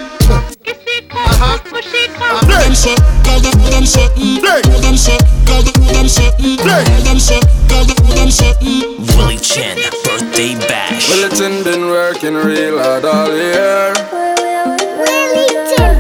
Uh-huh. 1.11 1.59
Play. 1.69 2.65
Them 2.65 2.75
shit, 2.75 2.99
girl, 3.25 3.41
them, 3.41 3.57
them 3.69 3.85
shit, 3.85 4.11
mm. 4.17 4.41
Play. 4.41 4.63
Them 4.81 4.97
shit, 4.97 5.21
girl, 5.45 5.63
them, 5.63 5.77
them 5.93 6.09
shit, 6.09 6.33
mm. 6.41 6.57
Play. 6.65 6.85
Them 7.05 7.19
shit, 7.19 7.45
girl, 7.69 7.85
them, 7.85 8.01
them 8.17 8.31
shit, 8.31 8.57
mm. 8.65 9.17
Willy 9.17 9.37
Chin, 9.39 9.77
birthday 10.05 10.55
bash. 10.67 11.11
Well, 11.11 11.25
it's 11.31 11.41
been 11.41 11.89
working 11.89 12.35
real 12.35 12.79
hard 12.79 13.05
all 13.05 13.35
year. 13.35 13.95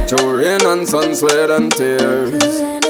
Through 0.08 0.40
rain 0.40 0.64
and 0.64 0.88
sun, 0.88 1.14
sweat 1.14 1.50
and 1.50 1.70
tears. 1.70 2.87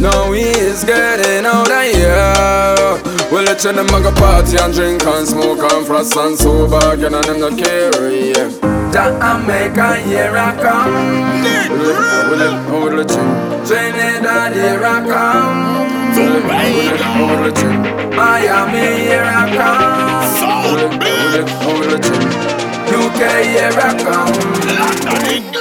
Now 0.00 0.32
he 0.32 0.42
is 0.42 0.84
getting 0.84 1.46
out 1.46 1.70
of 1.70 1.82
here. 1.82 3.16
Well, 3.32 3.48
it's 3.48 3.64
in 3.64 3.76
the 3.76 3.84
mega 3.84 4.12
party 4.12 4.56
and 4.56 4.72
drink 4.72 5.02
and 5.04 5.26
smoke 5.26 5.72
and 5.72 5.86
frost 5.86 6.16
and 6.16 6.38
sober 6.38 6.78
again 6.92 7.14
and 7.14 7.24
them 7.24 7.40
not 7.40 7.58
care. 7.58 7.90
Yeah. 8.10 8.50
Jamaica, 8.92 9.96
here 10.02 10.36
I 10.36 10.56
come. 10.62 10.92
Will 12.30 12.40
it, 12.40 12.56
will 12.70 13.00
it, 13.00 13.08
Trinidad, 13.66 14.54
here 14.54 14.84
I 14.84 15.04
come. 15.04 15.86
Will 16.16 16.36
it, 16.36 16.44
will 17.18 17.46
it, 17.48 17.60
Miami, 18.14 19.02
here 19.04 19.24
I 19.24 19.44
come. 19.56 20.72
Will 20.72 20.80
it, 20.80 20.92
will 21.02 21.34
it, 21.40 21.48
will 21.66 21.92
it, 21.94 22.06
UK, 22.88 23.20
here 23.44 23.78
I 23.78 23.92
come. 24.02 24.32
London. 25.12 25.55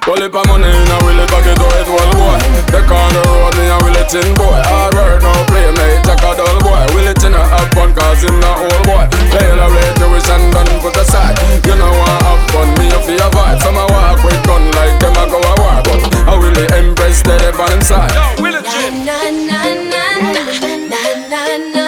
Pull 0.00 0.22
if 0.22 0.34
I'm 0.34 0.42
money 0.48 0.64
in 0.64 0.90
a 0.90 0.96
willy 1.04 1.26
pocket, 1.28 1.56
do 1.60 1.66
it 1.76 1.86
well, 1.86 2.12
boy. 2.16 2.40
They 2.72 2.80
on 2.80 3.10
the 3.12 3.20
road, 3.20 3.52
me 3.56 3.68
a 3.68 3.76
willy 3.84 4.04
tin 4.08 4.32
boy. 4.34 4.56
Hard 4.64 4.94
work, 4.96 5.20
no 5.22 5.32
play, 5.46 5.68
mate, 5.76 6.00
take 6.02 6.24
a 6.24 6.30
dull 6.34 6.58
boy. 6.64 6.82
Willy 6.96 7.14
tin 7.20 7.36
a 7.36 7.42
have 7.44 7.68
fun, 7.76 7.92
cause 7.92 8.24
him 8.24 8.40
not 8.40 8.64
old 8.64 8.82
boy. 8.88 9.04
Fail 9.28 9.60
a 9.60 9.66
rate, 9.68 9.96
you 10.00 10.08
wish 10.10 10.28
and 10.32 10.48
done 10.52 10.72
put 10.80 10.96
aside. 10.96 11.36
You 11.68 11.76
know 11.76 11.92
I 11.92 12.16
have 12.26 12.42
fun, 12.50 12.68
me 12.80 12.88
a 12.88 12.98
feel 13.04 13.20
a 13.20 13.28
vibe. 13.28 13.60
Some 13.60 13.76
a 13.76 13.84
walk 13.92 14.24
with 14.24 14.40
gun 14.48 14.64
like 14.72 14.96
them 15.04 15.14
a 15.20 15.24
go 15.28 15.38
a 15.38 15.52
war, 15.60 15.78
but 15.84 16.00
I 16.26 16.34
willy 16.38 16.66
embrace 16.80 17.20
the 17.22 17.36
devil 17.36 17.68
inside. 17.70 18.10
Yo, 18.16 18.42
willy 18.42 18.62
tin. 18.64 19.04
Na, 19.04 19.20
na, 19.28 19.60
na, 19.68 20.02
na, 20.32 20.42
na, 20.88 21.02
na, 21.28 21.42
na. 21.76 21.79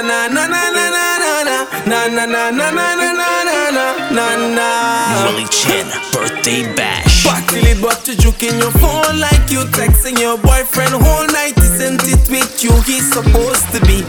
Na 0.00 0.26
na 0.28 0.46
na 0.46 0.46
na 0.48 0.70
na 0.70 1.18
na 1.18 1.42
na 1.44 1.66
na 1.86 2.06
na 2.08 2.26
na 2.26 2.50
na 2.50 2.70
na 2.70 2.70
na 2.70 3.12
na 3.12 3.42
na 3.44 3.70
na 3.70 3.86
na 4.10 4.26
na 4.56 5.26
Willy 5.26 5.46
Chin, 5.50 5.86
birthday 6.12 6.62
bash. 6.74 7.24
Back 7.24 7.46
till 7.48 7.66
it 7.66 7.80
but 7.82 8.02
to 8.06 8.16
juke 8.16 8.42
in 8.42 8.58
your 8.58 8.70
phone 8.72 9.20
like 9.20 9.50
you 9.50 9.60
texting 9.76 10.18
your 10.18 10.38
boyfriend 10.38 10.94
whole 10.94 11.26
night 11.26 11.56
isn't 11.58 12.00
it 12.08 12.28
with 12.30 12.64
you 12.64 12.72
he's 12.82 13.12
supposed 13.12 13.66
to 13.72 13.80
be 13.86 14.02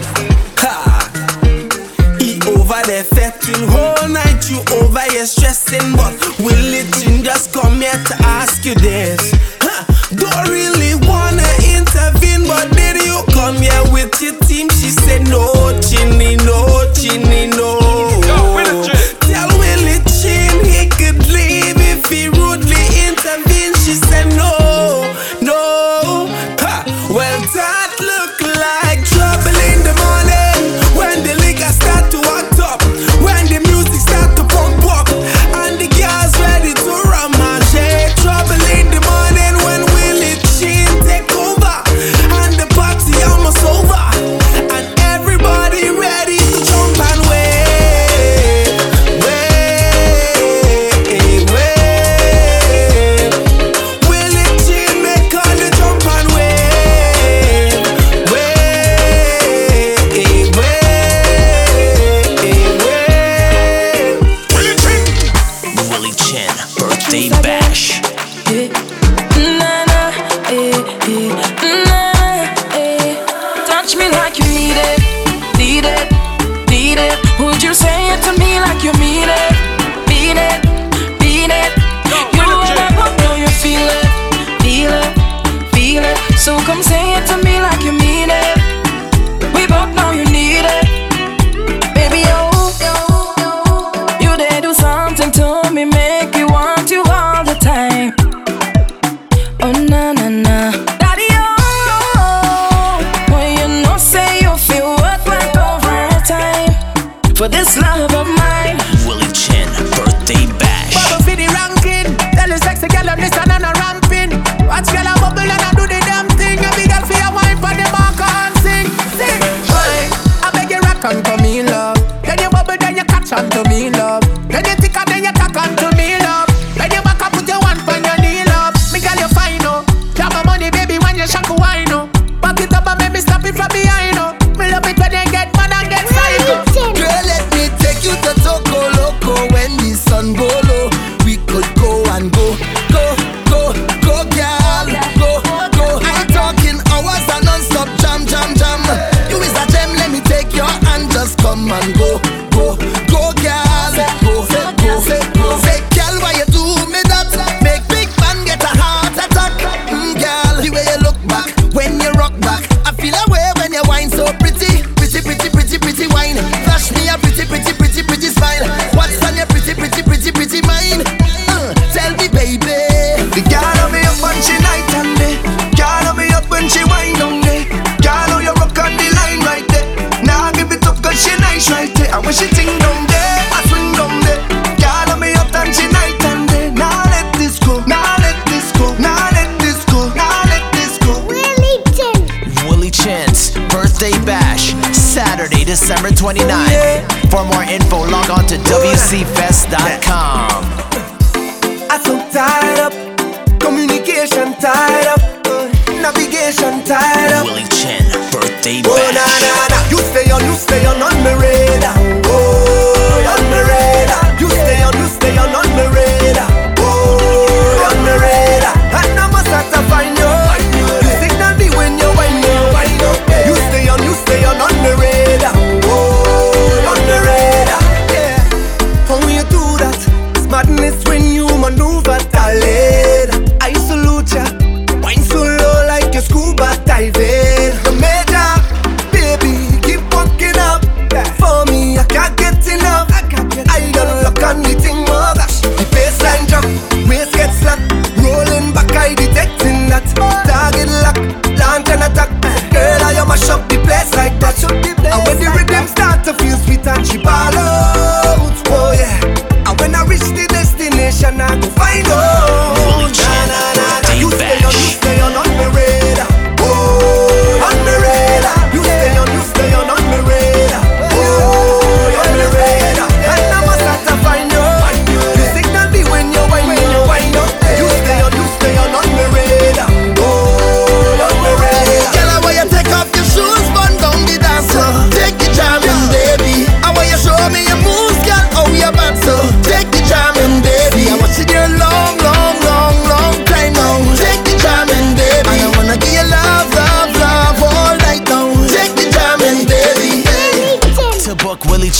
ha 0.58 1.04
he 2.20 2.40
over 2.56 2.82
there 2.88 3.04
fetting 3.04 3.68
whole 3.68 4.08
night 4.08 4.50
you 4.50 4.60
over 4.80 5.02
here 5.12 5.26
stressing 5.26 5.92
but 6.00 6.16
will 6.40 6.72
it 6.74 6.88
in 7.06 7.22
just 7.24 7.52
come 7.54 7.82
here 7.82 8.02
to 8.08 8.16
ask 8.40 8.64
you 8.66 8.76
this 8.76 9.34
huh. 9.60 9.84
don't 10.16 10.48
really 10.50 10.96
wanna 11.08 11.48
intervene 11.76 12.48
but 12.48 12.72
you 13.12 13.24
come 13.34 13.56
here 13.56 13.84
with 13.92 14.14
your 14.22 14.38
team 14.48 14.70
she 14.70 14.90
said 14.90 15.22
no 15.28 15.44
chinny 15.82 16.36
no 16.48 16.60
chinny 16.96 17.48
no 17.48 18.11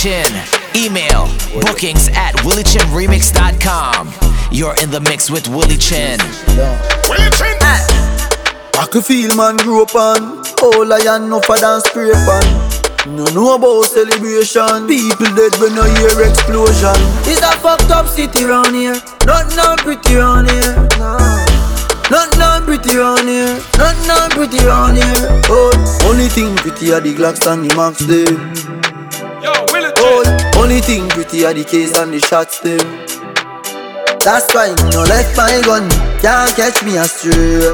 Chin, 0.02 0.26
email 0.74 1.28
bookings 1.62 2.08
at 2.08 2.34
williechinremix.com. 2.42 4.10
You're 4.50 4.74
in 4.82 4.90
the 4.90 4.98
mix 4.98 5.30
with 5.30 5.46
Willy 5.46 5.76
Chin. 5.76 6.18
Willy 7.06 7.30
Chin. 7.38 7.62
I 7.62 8.88
can 8.90 9.00
feel 9.00 9.30
man 9.36 9.58
grow 9.58 9.82
up 9.84 9.94
on 9.94 10.42
oh, 10.58 10.82
All 10.82 10.92
I 10.92 11.18
know 11.22 11.38
for 11.38 11.54
dance 11.54 11.84
spray 11.84 12.10
pan. 12.10 13.14
No 13.14 13.30
know 13.30 13.54
about 13.54 13.86
celebration. 13.94 14.90
People 14.90 15.30
dead 15.38 15.54
when 15.62 15.78
I 15.78 15.86
hear 15.94 16.18
explosion. 16.26 16.98
It's 17.30 17.38
a 17.38 17.54
fucked 17.62 17.94
up 17.94 18.08
city 18.08 18.42
round 18.42 18.74
here. 18.74 18.98
Not 19.22 19.54
none 19.54 19.78
pretty 19.86 20.16
round 20.16 20.50
here. 20.50 20.82
No. 20.98 21.14
Not 22.10 22.26
none 22.42 22.64
pretty 22.66 22.98
round 22.98 23.28
here. 23.28 23.54
Not 23.78 23.94
none 24.10 24.30
pretty 24.34 24.66
round 24.66 24.98
here. 24.98 25.30
Oh, 25.46 25.70
only 26.10 26.26
thing 26.26 26.56
pretty 26.56 26.90
are 26.90 26.98
the 26.98 27.14
Glocks 27.14 27.46
and 27.46 27.70
the 27.70 27.76
Max 27.76 28.02
them 28.02 28.81
Oh, 30.04 30.24
only 30.58 30.80
thing 30.80 31.08
pretty 31.08 31.44
are 31.46 31.54
the 31.54 31.64
case 31.64 31.96
and 31.98 32.12
the 32.12 32.20
shots 32.20 32.60
them 32.60 32.82
That's 34.20 34.52
why 34.54 34.74
me 34.74 34.90
no 34.90 35.02
left 35.04 35.36
my 35.36 35.60
gun 35.64 35.88
Can't 36.20 36.50
catch 36.56 36.82
me 36.82 36.98
astray 36.98 37.72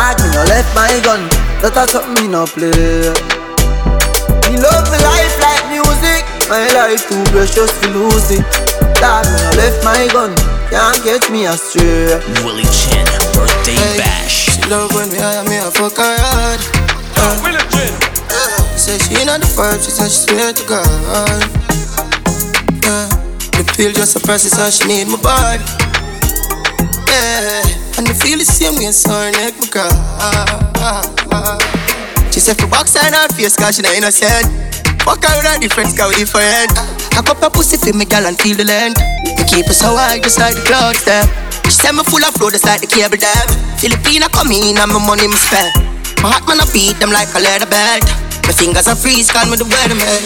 Dog, 0.00 0.16
me 0.22 0.30
no 0.32 0.42
left 0.48 0.74
my 0.74 0.88
gun. 1.04 1.20
That 1.60 1.76
a 1.76 1.84
something 1.84 2.14
me 2.14 2.32
no 2.32 2.48
play. 2.48 2.72
Me 4.48 4.54
love 4.56 4.86
my 4.88 4.96
life 4.96 5.36
like 5.44 5.66
music. 5.68 6.24
My 6.48 6.66
life 6.72 7.04
too 7.04 7.20
precious 7.30 7.68
to 7.84 7.86
lose 7.92 8.32
it. 8.32 8.42
Dog, 8.96 9.28
me 9.28 9.38
no 9.44 9.50
left 9.60 9.84
my 9.84 10.02
gun. 10.08 10.32
Can't 10.72 10.98
catch 11.04 11.28
me 11.28 11.44
astray. 11.44 12.16
Willy 12.42 12.64
Chin, 12.72 13.04
birthday 13.36 13.78
bash. 14.00 14.56
She 14.56 14.62
love 14.72 14.88
when 14.94 15.12
me 15.12 15.18
high 15.18 15.44
and 15.44 15.48
me 15.50 15.58
a 15.58 15.70
fuck 15.70 15.94
her 15.94 16.16
hard. 16.16 16.60
Uh, 17.20 18.09
Say 18.90 18.98
she 19.14 19.22
not 19.22 19.38
the 19.38 19.46
vibe, 19.54 19.78
she 19.78 19.94
said 19.94 20.10
she 20.10 20.18
swear 20.26 20.50
to 20.50 20.64
God. 20.66 20.82
Yeah, 22.82 23.06
the 23.54 23.62
feel 23.78 23.94
just 23.94 24.18
process, 24.26 24.58
so 24.58 24.66
she 24.66 24.82
need 24.90 25.06
my 25.06 25.14
body. 25.22 25.62
Yeah, 27.06 28.02
and 28.02 28.10
the 28.10 28.18
feel 28.18 28.34
the 28.34 28.42
same 28.42 28.74
way, 28.82 28.90
so 28.90 29.14
her 29.14 29.30
neck 29.30 29.54
my 29.62 29.70
cry. 29.70 29.94
She 32.34 32.42
said 32.42 32.58
for 32.58 32.66
box 32.66 32.98
her 32.98 33.06
not 33.14 33.30
face, 33.30 33.54
cause 33.54 33.78
she 33.78 33.86
not 33.86 33.94
innocent. 33.94 34.50
Fuck 35.06 35.22
her 35.22 35.38
with 35.38 35.46
a 35.46 35.62
different 35.62 35.94
scout 35.94 36.10
different. 36.18 36.74
Cock 37.14 37.30
up 37.30 37.46
her 37.46 37.50
pussy 37.54 37.78
for 37.78 37.94
me, 37.94 38.02
gal, 38.10 38.26
and 38.26 38.34
feel 38.42 38.58
the 38.58 38.66
land. 38.66 38.98
Me 39.22 39.46
keep 39.46 39.70
her 39.70 39.76
so 39.76 39.94
high, 39.94 40.18
just 40.18 40.42
like 40.42 40.58
the 40.58 40.66
clouds 40.66 41.06
there. 41.06 41.22
She 41.70 41.78
said 41.78 41.94
me 41.94 42.02
full 42.02 42.26
of 42.26 42.34
flow, 42.34 42.50
just 42.50 42.66
like 42.66 42.82
the 42.82 42.90
cable 42.90 43.22
dam. 43.22 43.46
Filipina 43.78 44.26
come 44.34 44.50
in, 44.50 44.82
and 44.82 44.90
my 44.90 44.98
money 44.98 45.30
me 45.30 45.38
spend. 45.38 45.78
My 46.26 46.34
heart 46.34 46.42
man, 46.50 46.58
I 46.58 46.66
beat 46.74 46.98
them 46.98 47.14
like 47.14 47.30
a 47.38 47.38
leather 47.38 47.70
belt. 47.70 48.02
My 48.50 48.58
fingers 48.58 48.90
are 48.90 48.98
freeze, 48.98 49.30
gone 49.30 49.46
with 49.46 49.62
the 49.62 49.68
weatherman. 49.70 50.22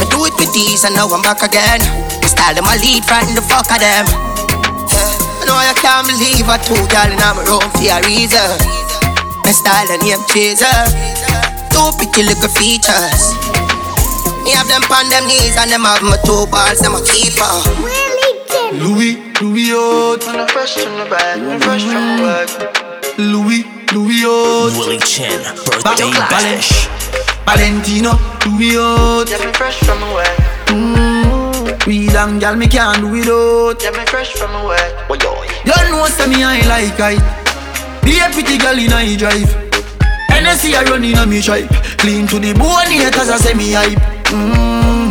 I 0.00 0.08
do 0.08 0.24
it 0.24 0.32
with 0.40 0.48
these, 0.56 0.88
and 0.88 0.96
now 0.96 1.12
I'm 1.12 1.20
back 1.20 1.44
again. 1.44 1.84
My 2.24 2.24
style, 2.24 2.56
them 2.56 2.64
I 2.64 2.80
lead, 2.80 3.04
frighten 3.04 3.36
the 3.36 3.44
fuck 3.44 3.68
of 3.68 3.76
them. 3.76 4.08
Yeah, 4.08 5.12
I 5.12 5.44
know 5.44 5.60
I 5.60 5.76
can't 5.76 6.08
believe 6.08 6.48
I 6.48 6.56
two 6.56 6.80
gal 6.88 7.12
in 7.12 7.20
my 7.20 7.36
room 7.44 7.60
for 7.76 7.84
a 7.84 8.00
reason. 8.08 8.48
My 9.44 9.52
style 9.52 9.92
and 9.92 10.00
name 10.00 10.24
chaser. 10.32 10.72
Two 11.68 11.92
pretty 12.00 12.24
little 12.24 12.48
features. 12.48 13.36
Me 14.40 14.56
have 14.56 14.72
them 14.72 14.80
on 14.88 15.12
them 15.12 15.28
knees 15.28 15.60
and 15.60 15.68
them 15.68 15.84
have 15.84 16.00
my 16.00 16.16
two 16.24 16.48
balls, 16.48 16.80
them 16.80 16.96
a 16.96 17.04
keeper. 17.04 17.44
Louis, 18.72 19.20
Louis 19.44 19.76
out. 19.76 20.24
When 20.24 20.40
I'm 20.40 20.48
fresh 20.48 20.80
from 20.80 20.96
the 20.96 21.12
bag, 21.12 21.44
when 21.44 21.60
I'm 21.60 21.60
fresh 21.60 21.84
from 21.84 22.04
the 22.08 22.24
work. 22.24 22.48
Louis, 23.20 23.68
Louis 23.92 24.24
out. 24.24 24.72
Willy 24.80 24.96
Chin, 25.04 25.44
birthday 25.84 26.08
bash. 26.32 26.95
Valentino, 27.46 28.18
Louis 28.44 28.76
out. 28.76 29.30
Yeah, 29.30 29.38
me 29.46 29.52
fresh 29.52 29.78
from 29.78 30.00
the 30.00 30.06
work. 30.12 30.36
Mm, 30.66 31.86
we 31.86 32.10
long 32.10 32.40
gal 32.40 32.56
me 32.56 32.66
can't 32.66 32.98
do 32.98 33.14
it 33.14 33.20
without. 33.20 33.80
Yeah, 33.80 33.92
me 33.92 34.04
fresh 34.06 34.32
from 34.32 34.50
the 34.50 34.66
work. 34.66 35.06
Oh, 35.08 35.14
yo. 35.14 35.30
You 35.62 35.90
know 35.90 36.04
say 36.06 36.26
me 36.26 36.42
I 36.42 36.66
like 36.66 36.98
I. 36.98 37.14
Be 38.02 38.18
a 38.18 38.28
pretty 38.34 38.58
girl 38.58 38.76
in 38.76 38.92
I 38.92 39.14
drive. 39.16 39.54
NSC 40.34 40.74
I 40.74 40.82
run 40.90 41.04
in 41.04 41.16
a 41.18 41.24
me 41.24 41.40
tripe. 41.40 41.70
Clean 41.98 42.26
to 42.26 42.40
the 42.40 42.52
bone 42.52 42.90
haters 42.90 43.30
I 43.30 43.38
say 43.38 43.54
me 43.54 43.72
hype. 43.72 43.98
Mm. 44.34 45.06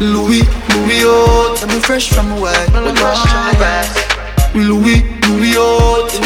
Louis, 0.00 0.44
Louis 0.68 1.00
out. 1.08 1.56
Yeah, 1.60 1.74
me 1.74 1.80
fresh 1.80 2.10
from 2.10 2.28
the 2.28 2.42
work. 2.42 2.68
When 2.74 2.94
fresh 2.94 3.24
from 3.24 3.42
the 3.48 3.56
work. 3.64 4.54
Louis, 4.54 5.00
Louis 5.32 5.56
out. 5.56 6.23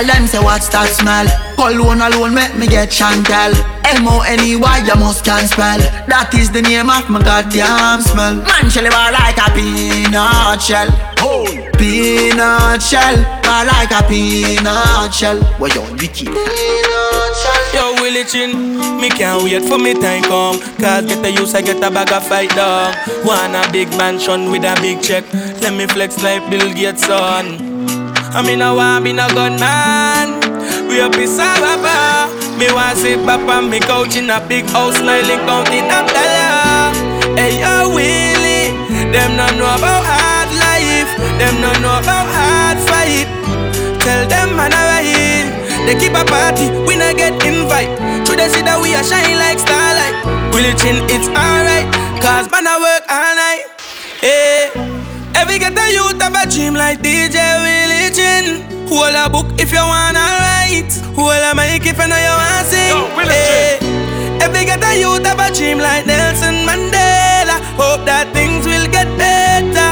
Girl 0.00 0.14
them 0.16 0.26
say 0.26 0.40
what's 0.40 0.66
that 0.72 0.88
smell? 0.96 1.28
Cologne 1.60 2.00
alone 2.00 2.32
make 2.32 2.56
me 2.56 2.64
get 2.64 2.88
Chantel. 2.88 3.52
M-O-N-E-Y 3.84 4.78
you 4.88 4.96
must 4.96 5.28
can 5.28 5.44
spell. 5.44 5.76
That 6.08 6.32
is 6.32 6.48
the 6.48 6.64
name 6.64 6.88
of 6.88 7.04
my 7.12 7.20
goddamn 7.20 8.00
smell. 8.00 8.40
Man 8.40 8.72
shell 8.72 8.88
bar 8.88 9.12
like 9.12 9.36
a 9.36 9.52
peanut 9.52 10.56
shell. 10.56 10.88
Oh, 11.20 11.44
peanut 11.76 12.80
shell. 12.80 13.12
Bar 13.44 13.68
like 13.68 13.92
a 13.92 14.00
peanut 14.08 15.12
shell. 15.12 15.36
What 15.60 15.76
you 15.76 15.84
wicked? 16.00 16.32
Yo, 17.76 17.92
Willy 18.00 18.24
Chin, 18.24 18.56
me 18.96 19.12
can't 19.12 19.44
wait 19.44 19.68
for 19.68 19.76
me 19.76 19.92
time 19.92 20.24
come. 20.24 20.64
Cause 20.80 21.04
get 21.04 21.20
the 21.20 21.28
use, 21.28 21.52
I 21.52 21.60
get 21.60 21.76
a 21.84 21.92
bag 21.92 22.08
of 22.08 22.24
fight 22.24 22.48
dog. 22.56 22.96
Want 23.28 23.52
a 23.52 23.68
big 23.68 23.92
mansion 24.00 24.48
with 24.48 24.64
a 24.64 24.72
big 24.80 25.04
check. 25.04 25.28
Let 25.60 25.76
me 25.76 25.84
flex 25.84 26.24
like 26.24 26.48
Bill 26.48 26.72
Gates 26.72 27.04
son. 27.04 27.69
I 28.32 28.42
mean, 28.46 28.62
I 28.62 28.72
want 28.72 29.04
be 29.04 29.12
no 29.12 29.26
gunman. 29.34 30.40
We 30.88 31.00
up 31.00 31.14
in 31.18 31.28
Sababa. 31.28 32.30
Me 32.58 32.70
want 32.72 32.98
sit 32.98 33.24
back 33.26 33.42
me 33.64 33.80
couch 33.80 34.16
in 34.16 34.30
a 34.30 34.38
big 34.46 34.66
house, 34.70 34.96
smiling, 34.98 35.42
counting 35.48 35.90
up 35.90 36.06
dollar. 36.10 36.94
Hey, 37.34 37.58
yo, 37.58 37.90
Willie. 37.90 38.70
Them 39.10 39.36
not 39.36 39.54
know 39.58 39.66
about 39.66 40.04
hard 40.06 40.50
life. 40.54 41.10
Them 41.38 41.60
not 41.60 41.80
know 41.82 41.98
about 41.98 42.26
hard 42.30 42.78
fight. 42.86 43.26
Tell 44.00 44.28
them 44.28 44.56
man 44.56 44.72
alright. 44.72 45.00
They 45.86 45.98
keep 45.98 46.14
a 46.14 46.24
party, 46.24 46.70
we 46.86 46.94
not 46.96 47.16
get 47.16 47.34
invite. 47.42 47.90
True 48.24 48.36
they 48.36 48.48
say 48.48 48.62
that 48.62 48.78
we 48.80 48.94
are 48.94 49.02
shine 49.02 49.34
like 49.42 49.58
starlight. 49.58 50.14
Willy 50.54 50.70
Chin, 50.78 51.02
it's 51.10 51.26
alright, 51.34 51.88
cause 52.22 52.46
man 52.52 52.68
I 52.68 52.78
work 52.78 53.02
all 53.10 53.34
night. 53.34 53.64
Hey, 54.22 54.99
every 55.40 55.58
get 55.58 55.72
a 55.72 55.86
youth 55.92 56.20
have 56.20 56.36
a 56.36 56.44
dream 56.48 56.74
like 56.74 57.00
DJ 57.00 57.36
Willy 57.64 58.12
Chin. 58.12 58.44
Hold 58.88 59.14
a 59.14 59.28
book 59.30 59.48
if 59.58 59.72
you 59.72 59.80
wanna 59.80 60.20
write. 60.20 60.92
Hold 61.16 61.32
a 61.32 61.54
mic 61.56 61.86
if 61.86 61.96
you 61.98 62.06
know 62.08 62.20
you 62.26 62.34
wanna 62.40 62.64
sing. 62.68 62.96
Hey, 63.26 63.78
every 64.44 64.64
get 64.64 64.84
a 64.84 65.00
youth 65.00 65.24
have 65.24 65.40
a 65.40 65.48
dream 65.54 65.78
like 65.78 66.06
Nelson 66.06 66.56
Mandela. 66.68 67.56
Hope 67.80 68.04
that 68.04 68.28
things 68.34 68.66
will 68.66 68.86
get 68.92 69.08
better. 69.16 69.90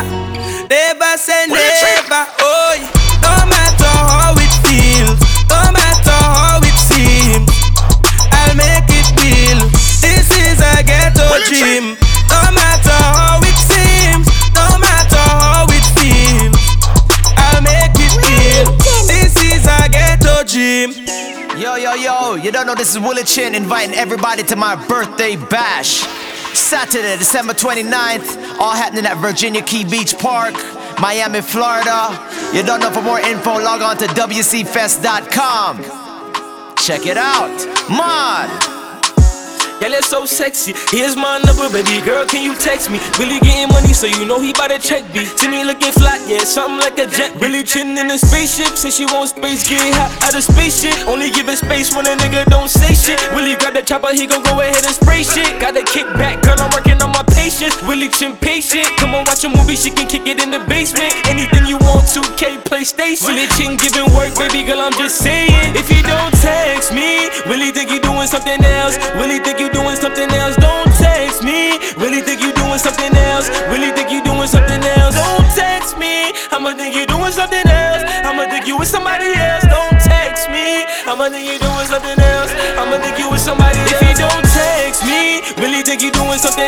Never 0.69 1.17
say 1.17 1.47
never. 1.49 2.27
Oh, 2.41 2.77
yeah. 2.79 2.98
Know 22.69 22.75
this 22.75 22.95
is 22.95 22.99
Willy 23.01 23.25
Chin 23.25 23.55
inviting 23.55 23.95
everybody 23.95 24.43
to 24.43 24.55
my 24.55 24.77
birthday 24.89 25.37
bash. 25.37 26.03
Saturday, 26.55 27.17
December 27.17 27.55
29th, 27.55 28.59
all 28.61 28.73
happening 28.73 29.07
at 29.07 29.17
Virginia 29.17 29.63
Key 29.63 29.85
Beach 29.85 30.19
Park, 30.19 30.53
Miami, 31.01 31.41
Florida. 31.41 32.11
You 32.53 32.63
don't 32.63 32.81
know 32.81 32.91
for 32.91 33.01
more 33.01 33.21
info, 33.21 33.53
log 33.53 33.81
on 33.81 33.97
to 33.97 34.05
WCFest.com. 34.09 35.79
Check 36.77 37.07
it 37.07 37.17
out. 37.17 37.89
Mod. 37.89 38.68
Girl, 39.81 39.91
you're 39.95 40.03
so 40.03 40.27
sexy. 40.27 40.75
Here's 40.91 41.15
my 41.15 41.39
number, 41.47 41.71
baby 41.71 42.03
girl. 42.03 42.27
Can 42.27 42.43
you 42.43 42.55
text 42.59 42.91
me? 42.91 42.99
Really 43.15 43.39
getting 43.39 43.71
money, 43.71 43.95
so 43.95 44.07
you 44.11 44.27
know 44.27 44.41
he 44.41 44.53
bout 44.53 44.75
to 44.75 44.79
check 44.79 45.07
me. 45.15 45.25
See 45.39 45.47
me 45.47 45.63
looking 45.63 45.93
flat, 45.93 46.19
yeah, 46.27 46.43
something 46.43 46.83
like 46.83 46.99
a 46.99 47.07
jet. 47.07 47.31
Really 47.41 47.63
chillin' 47.63 47.95
in 47.95 48.11
a 48.11 48.19
spaceship. 48.19 48.75
Say 48.75 48.91
she 48.91 49.07
want 49.07 49.31
space, 49.31 49.63
get 49.69 49.79
hot 49.95 50.11
out 50.27 50.35
of 50.35 50.43
spaceship. 50.43 51.07
Only 51.07 51.31
giving 51.31 51.55
space 51.55 51.95
when 51.95 52.07
a 52.11 52.19
nigga 52.19 52.45
don't 52.51 52.69
say 52.69 52.91
shit. 52.91 53.23
Willie 53.33 53.55
grab 53.55 53.75
the 53.75 53.83
chopper, 53.83 54.11
he 54.11 54.27
gon' 54.27 54.43
go 54.43 54.59
ahead 54.59 54.83
and 54.83 54.95
spray 54.95 55.23
shit. 55.23 55.61
Got 55.63 55.79
to 55.79 55.85
kick 55.87 56.11
back, 56.19 56.43
girl, 56.43 56.59
I'm 56.59 56.75
working 56.75 56.99
on 56.99 57.15
my 57.15 57.23
patience. 57.31 57.79
Willy 57.87 58.09
chin 58.11 58.35
patient. 58.37 58.91
Come 58.99 59.15
on, 59.15 59.31
watch 59.31 59.45
a 59.45 59.49
movie, 59.49 59.77
she 59.79 59.95
can 59.95 60.11
kick 60.11 60.27
it 60.27 60.43
in 60.43 60.51
the 60.51 60.59
basement. 60.67 61.15
Anything 61.31 61.71
you 61.71 61.79
want, 61.87 62.03
2K, 62.11 62.67
PlayStation. 62.67 63.31
Willy 63.31 63.47
chin 63.55 63.79
giving 63.79 64.11
work, 64.11 64.35
baby 64.35 64.67
girl, 64.67 64.83
I'm 64.83 64.93
just 64.99 65.23
saying. 65.23 65.79
If 65.79 65.87
you 65.87 66.03
don't 66.03 66.35
text 66.43 66.91
me, 66.91 67.31
really 67.47 67.71
think 67.71 67.95
you 67.95 68.03
doing 68.03 68.27
something 68.27 68.59
else. 68.59 68.99
Really 69.15 69.39
think 69.39 69.61
you 69.63 69.68
doing 69.71 69.97
something 69.97 70.31
else. 70.31 70.57
Don't 70.57 70.91
text 70.97 71.43
me. 71.43 71.79
Really 71.97 72.23
think 72.23 72.41
you 72.41 72.53
doing 72.53 72.79
something 72.79 73.15
else. 73.33 73.49
Really 73.73 73.91
think 73.93 74.11
you 74.11 74.23
doing 74.23 74.49
something 74.49 74.83
else. 74.99 75.15
Don't 75.15 75.49
text 75.55 75.99
me. 75.99 76.33
I'ma 76.53 76.75
think 76.75 76.95
you 76.95 77.07
doing 77.07 77.33
something 77.33 77.67
else. 77.67 78.03
I'ma 78.25 78.47
think 78.47 78.67
you 78.67 78.79
with 78.79 78.89
somebody 78.89 79.33
else. 79.35 79.65
Don't 79.67 79.99
text 80.01 80.49
me. 80.51 80.85
I'ma 81.07 81.29
think 81.29 81.51
you 81.51 81.59
doing 81.59 81.87
something 81.87 82.19
else. 82.19 82.53
I'ma 82.79 82.97
think 83.03 83.19
you 83.19 83.31
with 83.31 83.41
somebody 83.41 83.79
else. 83.79 83.93
If 83.93 84.03
you 84.05 84.15
don't 84.15 84.47
text 84.53 85.05
me, 85.05 85.41
really 85.59 85.83
think 85.83 86.03
you 86.03 86.11
doing 86.13 86.39
something 86.39 86.68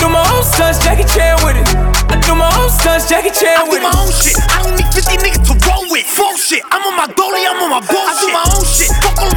I 0.00 0.08
do 0.08 0.08
my 0.08 0.24
own 0.32 0.44
stunts, 0.48 0.80
Jackie 0.80 1.04
Chan 1.04 1.36
with 1.44 1.60
it. 1.60 1.68
I 2.08 2.16
do 2.24 2.32
my 2.32 2.48
own 2.56 2.72
stunts, 2.72 3.04
Jackie 3.04 3.28
Chan 3.36 3.68
with 3.68 3.84
it. 3.84 3.84
I 3.84 3.92
do 3.92 4.00
my 4.00 4.00
own 4.00 4.08
shit. 4.08 4.32
I 4.48 4.64
don't 4.64 4.72
need 4.72 4.88
50 4.96 5.20
niggas 5.20 5.44
to 5.44 5.54
roll 5.68 5.84
with. 5.92 6.08
Full 6.08 6.40
shit. 6.40 6.64
I'm 6.72 6.80
on 6.88 6.96
my 6.96 7.04
dolly, 7.12 7.44
I'm 7.44 7.60
on 7.60 7.68
my 7.68 7.84
bullshit. 7.84 8.08
I 8.08 8.16
do 8.16 8.32
my 8.32 8.44
own 8.48 8.64
shit. 8.64 8.88
Fuck 8.96 9.20
all 9.20 9.29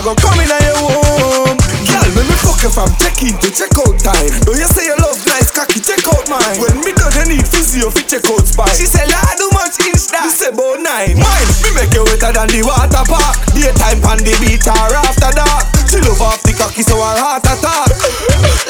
I 0.00 0.16
come 0.16 0.40
in 0.40 0.48
your 0.48 0.80
womb. 0.80 1.56
Girl, 1.60 2.08
let 2.16 2.24
me 2.24 2.36
fuck 2.40 2.64
you 2.64 2.72
from 2.72 2.88
check-in 2.96 3.36
to 3.36 3.52
check-out 3.52 4.00
time. 4.00 4.32
Though 4.48 4.56
you 4.56 4.64
say 4.64 4.88
you 4.88 4.96
love 4.96 5.20
nice 5.28 5.52
cocky, 5.52 5.76
check 5.76 6.00
out 6.08 6.24
mine. 6.24 6.56
When 6.56 6.80
me 6.80 6.96
done, 6.96 7.12
need 7.28 7.44
physio 7.44 7.92
fi 7.92 8.00
check 8.08 8.24
out 8.32 8.48
spine. 8.48 8.72
She 8.72 8.88
say, 8.88 9.04
Lord, 9.04 9.36
how 9.36 9.52
much 9.52 9.76
inch 9.84 10.08
that? 10.08 10.24
Me 10.24 10.32
say, 10.32 10.48
about 10.56 10.80
nine. 10.80 11.20
Mine, 11.20 11.48
me 11.60 11.70
make 11.76 11.92
you 11.92 12.08
wetter 12.08 12.32
than 12.32 12.48
the 12.48 12.64
water 12.64 13.04
park. 13.12 13.44
Daytime 13.52 14.00
on 14.08 14.24
the 14.24 14.32
beat 14.40 14.64
or 14.64 14.88
after 15.04 15.36
dark. 15.36 15.68
She 15.84 16.00
love 16.00 16.24
off 16.24 16.40
the 16.48 16.56
cocky 16.56 16.80
so 16.80 16.96
her 16.96 17.20
heart 17.20 17.44
attack. 17.44 17.92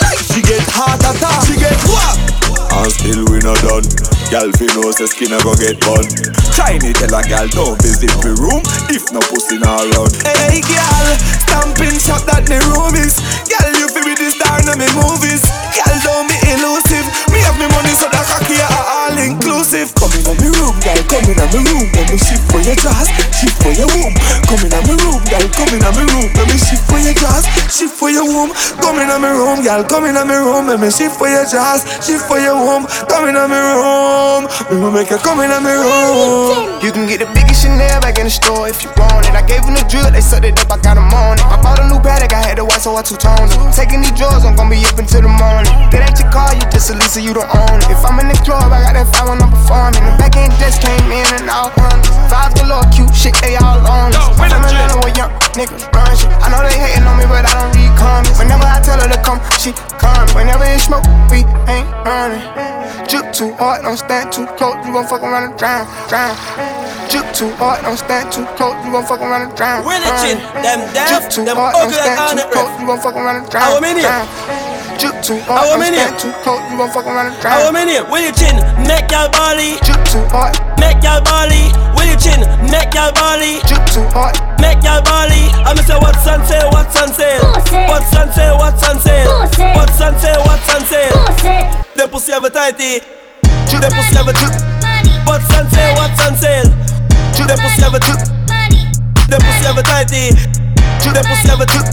Like 0.02 0.18
she 0.34 0.42
get 0.42 0.66
heart 0.66 0.98
attack. 0.98 1.46
She 1.46 1.54
get 1.54 1.78
what? 1.86 2.39
And 2.70 2.90
still 2.92 3.26
we 3.28 3.42
not 3.42 3.58
done. 3.66 3.86
Girl, 4.30 4.46
fi 4.54 4.66
know 4.78 4.94
say 4.94 5.10
skin 5.10 5.34
a 5.34 5.38
go 5.42 5.58
get 5.58 5.82
bun. 5.82 6.06
Try 6.54 6.78
tell 6.78 7.14
a 7.14 7.20
girl 7.26 7.48
don't 7.50 7.76
visit 7.82 8.14
me 8.22 8.30
room 8.38 8.62
if 8.94 9.10
no 9.10 9.18
pussy 9.26 9.58
not 9.58 9.82
around. 9.90 10.14
Hey 10.22 10.62
girl, 10.62 11.06
stamping 11.46 11.98
shop 11.98 12.22
that 12.30 12.46
me 12.46 12.62
room 12.70 12.94
is. 12.94 13.18
Girl, 13.50 13.70
you 13.74 13.90
fi 13.90 14.00
be 14.06 14.14
the 14.14 14.30
star 14.30 14.62
in 14.62 14.70
me 14.78 14.86
movies. 14.94 15.42
Girl, 15.74 15.96
don't 16.06 16.26
be 16.30 16.36
elusive. 16.46 17.06
Me 17.34 17.42
have 17.42 17.58
me 17.58 17.66
money 17.74 17.94
so 17.98 18.06
that 18.06 18.22
cocky 18.30 18.54
are 18.62 18.70
ah, 18.70 18.78
all 18.78 18.96
ah, 18.96 18.99
inclusive. 19.22 19.94
Come 19.94 20.10
in 20.18 20.22
my 20.26 20.34
room, 20.34 20.74
girl, 20.82 21.00
come 21.06 21.20
Come 21.20 21.36
in 21.36 21.36
my 21.36 21.52
room, 21.52 21.84
let 21.92 22.08
me 22.08 22.16
shift 22.16 22.48
for 22.48 22.64
your 22.64 22.72
dress, 22.80 23.12
shift 23.36 23.60
for 23.60 23.76
your 23.76 23.92
womb. 23.92 24.16
Come 24.48 24.64
in 24.64 24.72
my 24.72 24.80
room, 24.88 25.20
girl, 25.28 25.44
come 25.52 25.68
in 25.68 25.84
my 25.84 25.92
room, 25.92 26.32
let 26.32 26.48
me 26.48 26.56
shift 26.56 26.88
for 26.88 26.96
your 26.96 27.12
dress, 27.12 27.44
shift 27.68 27.92
for 27.92 28.08
your 28.08 28.24
womb. 28.24 28.56
Come 28.80 28.96
in 29.04 29.12
my 29.12 29.28
room, 29.28 29.60
girl, 29.60 29.84
come 29.84 30.08
in 30.08 30.16
my 30.16 30.24
room, 30.24 30.64
let 30.64 30.80
me 30.80 30.88
shift 30.88 31.20
for 31.20 31.28
your 31.28 31.44
dress, 31.44 31.84
shift 32.00 32.24
for 32.24 32.40
your 32.40 32.56
womb. 32.56 32.88
Come 33.12 33.28
in 33.28 33.36
my 33.36 33.44
room, 33.44 34.48
me 34.72 34.80
will 34.80 34.88
make 34.88 35.12
you 35.12 35.20
come 35.20 35.44
in 35.44 35.52
my 35.52 35.76
room. 35.76 36.80
You 36.80 36.88
can 36.88 37.04
get 37.04 37.20
the 37.20 37.28
biggest 37.36 37.60
Chanel 37.60 38.00
back 38.00 38.16
in 38.16 38.24
the 38.24 38.32
store 38.32 38.72
if 38.72 38.80
you 38.80 38.88
want 38.96 39.28
it. 39.28 39.36
I 39.36 39.44
gave 39.44 39.60
them 39.60 39.76
the 39.76 39.84
drill, 39.84 40.08
they 40.08 40.24
sucked 40.24 40.48
it 40.48 40.56
up, 40.56 40.72
I 40.72 40.80
got 40.80 40.96
them 40.96 41.12
on 41.12 41.36
it. 41.36 41.44
I 41.44 41.60
bought 41.60 41.76
a 41.76 41.84
new 41.84 42.00
Patek, 42.00 42.32
I 42.32 42.40
had 42.40 42.56
the 42.56 42.64
white, 42.64 42.80
so 42.80 42.96
I 42.96 43.04
two-toned 43.04 43.52
it. 43.52 43.60
Taking 43.76 44.00
these 44.00 44.16
drugs, 44.16 44.48
I'm 44.48 44.56
gonna 44.56 44.72
be 44.72 44.80
up 44.88 44.96
until 44.96 45.20
the 45.20 45.28
morning. 45.28 45.68
That 45.92 46.08
ain't 46.08 46.16
your 46.16 46.32
car, 46.32 46.56
you 46.56 46.64
just 46.72 46.88
a 46.88 46.96
Lisa, 46.96 47.20
you 47.20 47.36
don't 47.36 47.44
own 47.52 47.76
it. 47.84 47.92
If 47.92 48.00
I'm 48.00 48.16
in 48.24 48.32
the 48.32 48.38
club, 48.40 48.72
I 48.72 48.80
got 48.88 48.96
that 48.96 49.09
fire 49.12 49.28
when 49.30 49.42
I'm 49.42 49.50
performing. 49.50 50.02
The 50.04 50.12
back 50.18 50.34
end 50.36 50.52
just 50.58 50.80
came 50.82 51.08
in 51.10 51.26
and 51.38 51.48
out 51.50 51.72
hundreds. 51.76 52.10
Five 52.30 52.54
galore, 52.58 52.86
cute 52.94 53.12
shit, 53.14 53.34
they 53.42 53.56
all 53.56 53.80
on 53.82 54.14
us. 54.14 54.18
I'm 54.18 54.34
from 54.38 54.62
Atlanta 54.64 54.96
with 55.04 55.16
young 55.16 55.32
niggas 55.58 55.84
run 55.92 56.10
shit. 56.16 56.30
I 56.40 56.46
know 56.50 56.60
they 56.62 56.74
hating 56.78 57.06
on 57.06 57.18
me, 57.18 57.26
but 57.26 57.44
I 57.46 57.52
don't 57.58 57.72
read 57.74 57.92
comments. 57.98 58.38
Whenever 58.38 58.66
I 58.66 58.78
tell 58.80 58.98
her 59.00 59.08
to 59.10 59.20
come, 59.26 59.40
she 59.58 59.70
come. 59.98 60.26
Whenever 60.34 60.64
it 60.64 60.80
smoke, 60.80 61.04
we 61.30 61.42
ain't 61.70 61.88
running. 62.06 62.42
Drip 63.10 63.32
too 63.34 63.50
hard, 63.58 63.82
don't 63.82 63.96
stand 63.98 64.30
too 64.30 64.46
close, 64.54 64.78
you 64.86 64.92
gon' 64.94 65.06
fuck 65.06 65.22
around 65.22 65.50
and 65.50 65.58
drown, 65.58 65.82
drown. 66.06 66.36
Drip 67.10 67.26
too 67.34 67.50
hard, 67.58 67.82
don't 67.82 67.98
stand 67.98 68.30
too 68.30 68.46
close, 68.54 68.78
you 68.86 68.92
gon' 68.94 69.02
fuck 69.04 69.18
around 69.20 69.50
and 69.50 69.54
drown. 69.58 69.82
Religion, 69.82 70.38
them 70.62 70.78
deaf, 70.94 71.26
too 71.28 71.44
them 71.44 71.56
hard, 71.58 71.74
don't 71.74 71.90
ugly 71.90 71.98
stand 71.98 72.38
too 72.38 72.46
close, 72.54 72.70
you 72.78 72.86
gon' 72.86 73.00
fuck 73.00 73.16
around 73.16 73.36
and 73.42 73.50
drown, 73.50 73.66
How 73.66 73.80
many? 73.80 74.02
drown. 74.02 74.69
Drip 75.00 75.16
too 75.24 75.40
How 75.48 75.64
hard, 75.64 75.80
don't 75.80 75.80
many? 75.80 75.96
too 76.20 76.28
close, 76.44 76.60
you 76.68 76.76
gon' 76.76 76.90
fuck 76.92 77.06
around 77.08 77.32
and 77.32 77.36
drown. 77.40 77.56
How 77.56 77.72
many? 77.72 77.96
Willy 78.12 78.32
Chin, 78.36 78.52
make 78.84 79.08
y'all 79.08 79.32
bally. 79.32 79.80
Drip 79.80 79.96
too 80.04 80.20
hard, 80.28 80.52
Make 80.76 81.00
y'all 81.00 81.24
bally. 81.24 81.72
Willy 81.96 82.16
Chin, 82.20 82.44
make 82.68 82.92
y'all 82.92 83.08
bally. 83.16 83.64
drip 83.64 83.80
too 83.88 84.04
hard. 84.12 84.36
Make 84.60 84.84
y'all 84.84 85.00
bally. 85.00 85.48
I'ma 85.64 85.80
say 85.80 85.96
what's 85.96 86.20
on 86.28 86.44
sale, 86.44 86.68
what's 86.76 86.92
on 87.00 87.08
sale. 87.16 87.40
What's 87.88 88.12
on 88.12 88.28
sale, 88.36 88.56
what's 88.60 88.84
on 88.84 89.00
sale. 89.00 89.28
What's 89.72 90.00
on 90.04 90.12
sale, 90.20 90.40
what's 90.44 90.68
on 90.68 90.82
sale. 90.84 91.16
Them 91.96 92.08
pussy 92.12 92.32
have 92.32 92.44
a 92.44 92.50
tighty. 92.52 93.00
Them 93.72 93.88
pussy 93.96 94.16
have 94.20 94.28
a 94.28 94.34
drip. 94.36 94.52
What's 95.24 95.48
on 95.56 95.64
sale, 95.72 95.96
what's 95.96 96.20
on 96.28 96.36
sale. 96.36 96.68
Them 97.40 97.56
pussy 97.56 97.80
have 97.80 97.94
a 97.96 98.00
drip. 98.04 98.20
Them 99.32 99.40
pussy 99.40 99.64
have 99.64 99.78
a 99.80 99.82
tighty. 99.82 100.36
Them 101.08 101.24
pussy 101.24 101.48
have 101.48 101.60
a 101.60 101.66
drip. 101.66 101.88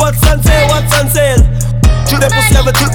What's 0.00 0.24
on 0.24 0.40
sale, 0.42 0.68
what's 0.72 0.92
on 0.96 1.08
sale. 1.12 1.40
Them 2.10 2.30
pussy 2.30 2.54
have 2.54 2.66
a 2.66 2.72
drip. 2.72 2.90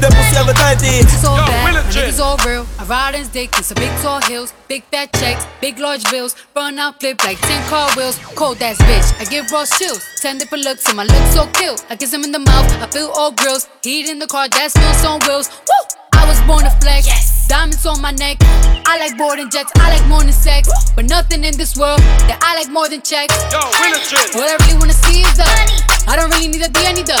Them 0.00 0.12
pussy 0.12 0.36
have 0.36 0.48
a 0.48 0.54
tighty. 0.54 1.04
It's 1.04 1.24
all 1.24 1.36
bad, 1.36 1.84
niggas 1.92 2.20
all 2.20 2.36
real. 2.46 2.66
I 2.78 2.84
ride 2.84 3.14
in 3.16 3.28
dick 3.28 3.56
in 3.56 3.62
some 3.62 3.74
big 3.74 3.90
tall 4.00 4.20
hills, 4.22 4.54
big 4.68 4.84
fat 4.84 5.12
checks, 5.14 5.46
big 5.60 5.78
large 5.78 6.08
bills. 6.10 6.34
Run 6.56 6.78
out 6.78 7.00
clip 7.00 7.22
like 7.24 7.38
10 7.40 7.68
car 7.68 7.90
wheels. 7.96 8.18
Cold 8.34 8.62
ass 8.62 8.78
bitch, 8.78 9.20
I 9.20 9.24
give 9.24 9.50
raw 9.52 9.66
chills. 9.66 10.04
10 10.20 10.38
different 10.38 10.64
looks, 10.64 10.86
and 10.86 10.96
my 10.96 11.04
lips 11.04 11.34
so 11.34 11.46
kill. 11.48 11.76
I 11.90 11.96
kiss 11.96 12.12
him 12.12 12.24
in 12.24 12.32
the 12.32 12.38
mouth, 12.38 12.70
I 12.82 12.86
feel 12.86 13.10
all 13.14 13.32
grills. 13.32 13.68
Heat 13.82 14.08
in 14.08 14.18
the 14.18 14.26
car, 14.26 14.48
that 14.48 14.70
smells 14.72 15.04
on 15.04 15.20
wheels. 15.26 15.50
Woo! 15.50 15.97
I 16.28 16.32
was 16.32 16.42
born 16.44 16.64
to 16.64 16.70
flex. 16.84 17.08
Diamonds 17.48 17.86
on 17.86 18.02
my 18.02 18.10
neck. 18.12 18.36
I 18.84 19.00
like 19.00 19.16
boarding 19.16 19.48
jets, 19.48 19.72
I 19.76 19.96
like 19.96 20.06
more 20.08 20.20
than 20.20 20.32
sex. 20.32 20.68
But 20.94 21.08
nothing 21.08 21.42
in 21.42 21.56
this 21.56 21.74
world 21.74 22.00
that 22.28 22.36
I 22.44 22.52
like 22.52 22.68
more 22.68 22.86
than 22.86 23.00
checks. 23.00 23.32
Yo, 23.48 23.56
religion. 23.80 24.20
What 24.36 24.44
I 24.44 24.60
really 24.60 24.76
wanna 24.76 24.92
see 24.92 25.24
is 25.24 25.36
the 25.40 25.48
money. 25.48 25.80
I 26.04 26.20
don't 26.20 26.28
really 26.28 26.48
need 26.48 26.60
a 26.60 26.68
D, 26.68 26.84
I 26.84 26.92
need 26.92 27.06
the 27.06 27.16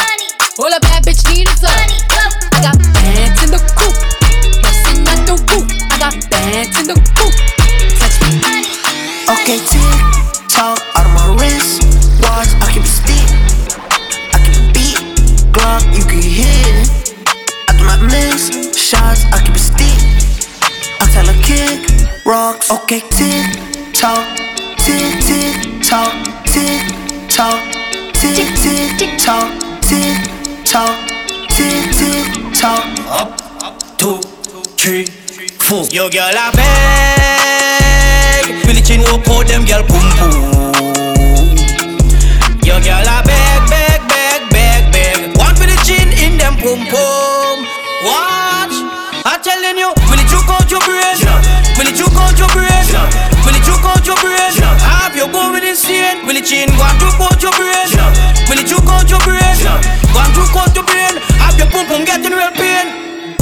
All 0.60 0.68
a 0.68 0.78
bad 0.80 1.08
bitch 1.08 1.24
need 1.32 1.48
is 1.48 1.64
a 1.64 1.72
I 1.72 2.60
got 2.60 2.76
bands 2.92 3.40
in 3.40 3.48
the 3.48 3.60
coop, 3.80 3.96
bustin' 4.60 5.08
at 5.08 5.24
the 5.24 5.40
roof. 5.40 5.64
I 5.88 5.96
got 5.96 6.12
bands 6.28 6.76
in 6.76 6.86
the 6.92 6.96
coop. 7.16 7.67
Rocks. 22.38 22.70
Okay, 22.70 23.00
tick 23.16 23.46
tock, 23.92 24.22
tick 24.84 25.18
tick 25.26 25.54
tock, 25.82 26.14
tick 26.46 26.82
tock, 27.28 27.58
tick 28.14 28.46
tick 28.62 29.18
tock, 29.18 29.48
tick 29.88 30.16
tock, 30.64 30.94
tick 31.54 31.82
tick 31.98 32.26
tock. 32.54 32.84
Up, 33.18 33.28
two, 33.98 34.18
three, 34.78 35.06
four. 35.66 35.82
Yo, 35.90 36.08
girl, 36.14 36.38
I 36.44 36.46
beg. 36.58 38.44
Billy 38.64 38.82
Chin 38.82 39.00
go 39.02 39.18
call 39.26 39.42
them 39.44 39.64
girl 39.66 39.82
boom 39.90 40.06
boom. 40.18 41.56
Yo, 42.66 42.76
girl, 42.86 43.08
I 43.16 43.18
beg, 43.28 43.60
beg, 43.72 44.00
beg, 44.12 44.40
beg, 44.54 44.80
beg. 44.94 45.18
One 45.38 45.54
the 45.54 45.78
chin 45.86 46.08
in 46.24 46.38
them 46.38 46.54
boom 46.62 46.80
boom. 46.92 47.58
Watch, 48.06 48.76
I'm 49.26 49.40
telling 49.42 49.78
you, 49.82 49.90
will 50.06 50.20
it 50.22 50.28
juke 50.30 50.50
out 50.54 50.70
your 50.70 50.80
brain? 50.86 51.47
Will 51.78 51.86
it 51.86 51.94
juke 51.94 52.18
out 52.18 52.34
your 52.34 52.50
brain? 52.50 52.84
Will 53.46 53.54
it 53.54 53.62
juke 53.62 53.86
out 53.86 54.02
your 54.02 54.18
brain? 54.18 54.50
Have 54.82 55.14
you 55.14 55.30
go 55.30 55.52
with 55.54 55.62
insane? 55.62 56.26
Will 56.26 56.36
it 56.36 56.44
chin 56.44 56.66
go 56.74 56.82
and 56.82 56.98
juke 56.98 57.22
out 57.22 57.38
your 57.38 57.54
brain? 57.54 57.86
Will 58.50 58.58
it 58.58 58.66
juke 58.66 58.90
out 58.90 59.06
your 59.06 59.22
brain? 59.22 59.38
Go 60.10 60.18
and 60.18 60.32
juke 60.34 60.56
out 60.58 60.74
your 60.74 60.82
brain. 60.84 61.14
Have 61.38 61.54
your 61.54 61.70
boom 61.70 61.86
boom 61.86 62.02
getting 62.04 62.34
real 62.34 62.50
pain? 62.58 62.90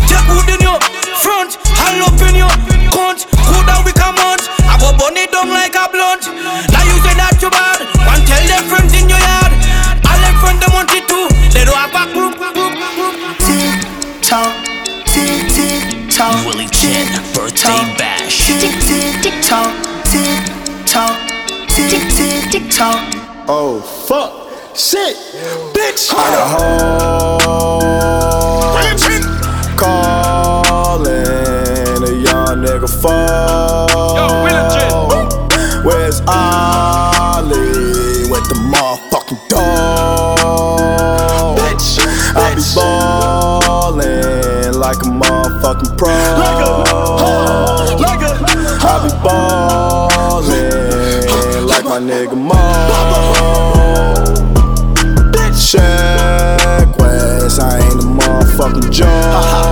Take 0.05 0.27
good 0.29 0.53
in 0.53 0.61
your 0.61 0.77
front, 1.25 1.57
all 1.81 2.13
up 2.13 2.21
in 2.29 2.37
your 2.37 2.53
cunt. 2.93 3.25
Good 3.25 3.65
that 3.65 3.81
we 3.89 3.93
come 3.97 4.21
out, 4.21 4.45
I 4.69 4.77
go 4.77 4.93
burn 5.01 5.17
it 5.17 5.33
down 5.33 5.49
like 5.49 5.73
a 5.73 5.89
blunt. 5.89 6.29
Now 6.71 6.85
you 6.85 6.97
say 7.01 7.17
that 7.17 7.41
you 7.41 7.49
bad, 7.49 7.89
one 8.05 8.21
tell 8.29 8.45
them 8.45 8.63
friends 8.69 8.93
in 8.93 9.09
your 9.09 9.19
yard. 9.19 9.53
All 10.05 10.19
them 10.21 10.37
friends 10.45 10.61
them 10.61 10.73
want 10.77 10.93
it 10.93 11.09
too. 11.09 11.27
They 11.57 11.65
don't 11.65 11.79
have 11.79 11.95
a 11.97 12.05
group, 12.13 12.37
group, 12.37 12.53
group. 12.53 13.17
Tick 13.41 13.81
tock, 14.21 14.53
tick 15.09 15.49
tick 15.49 16.13
tock. 16.13 16.37
Willy 16.45 16.69
Chin, 16.69 17.09
birthday 17.33 17.81
bash. 17.97 18.16
Tick 18.29 18.75
tick. 22.11 22.63
Oh 23.49 23.81
fuck, 24.09 24.51
shit, 24.77 25.17
bitch. 25.73 26.11
I. 26.13 27.37
Calling 29.77 31.15
a 32.03 32.11
young 32.11 32.65
nigga 32.65 32.89
phone. 32.89 33.96
Nigga 52.27 52.37
Mo. 52.37 52.55
Sheck 55.55 56.99
Wes, 56.99 57.59
I 57.61 57.79
ain't 57.79 58.03
a 58.03 58.07
motherfucking 58.07 58.91
joke. 58.91 59.66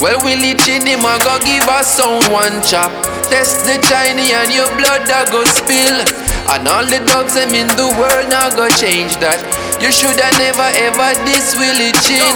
Well, 0.00 0.16
Willy 0.24 0.56
Chin, 0.56 0.86
him 0.88 1.04
a 1.04 1.20
go 1.20 1.36
give 1.44 1.68
us 1.68 2.00
sound 2.00 2.24
one 2.32 2.56
chop. 2.64 2.88
Test 3.28 3.68
the 3.68 3.76
Chinese 3.84 4.32
and 4.32 4.48
your 4.48 4.68
blood 4.80 5.04
a 5.04 5.28
go 5.28 5.44
spill. 5.44 6.00
And 6.48 6.64
all 6.66 6.88
the 6.88 7.04
dogs 7.04 7.36
them 7.36 7.52
in 7.52 7.68
the 7.76 7.92
world 8.00 8.26
now 8.32 8.48
go 8.48 8.64
change 8.80 9.20
that. 9.20 9.36
You 9.76 9.92
shoulda 9.92 10.32
never 10.40 10.68
ever 10.88 11.12
diss 11.28 11.52
Willy 11.52 11.92
Chin. 12.00 12.32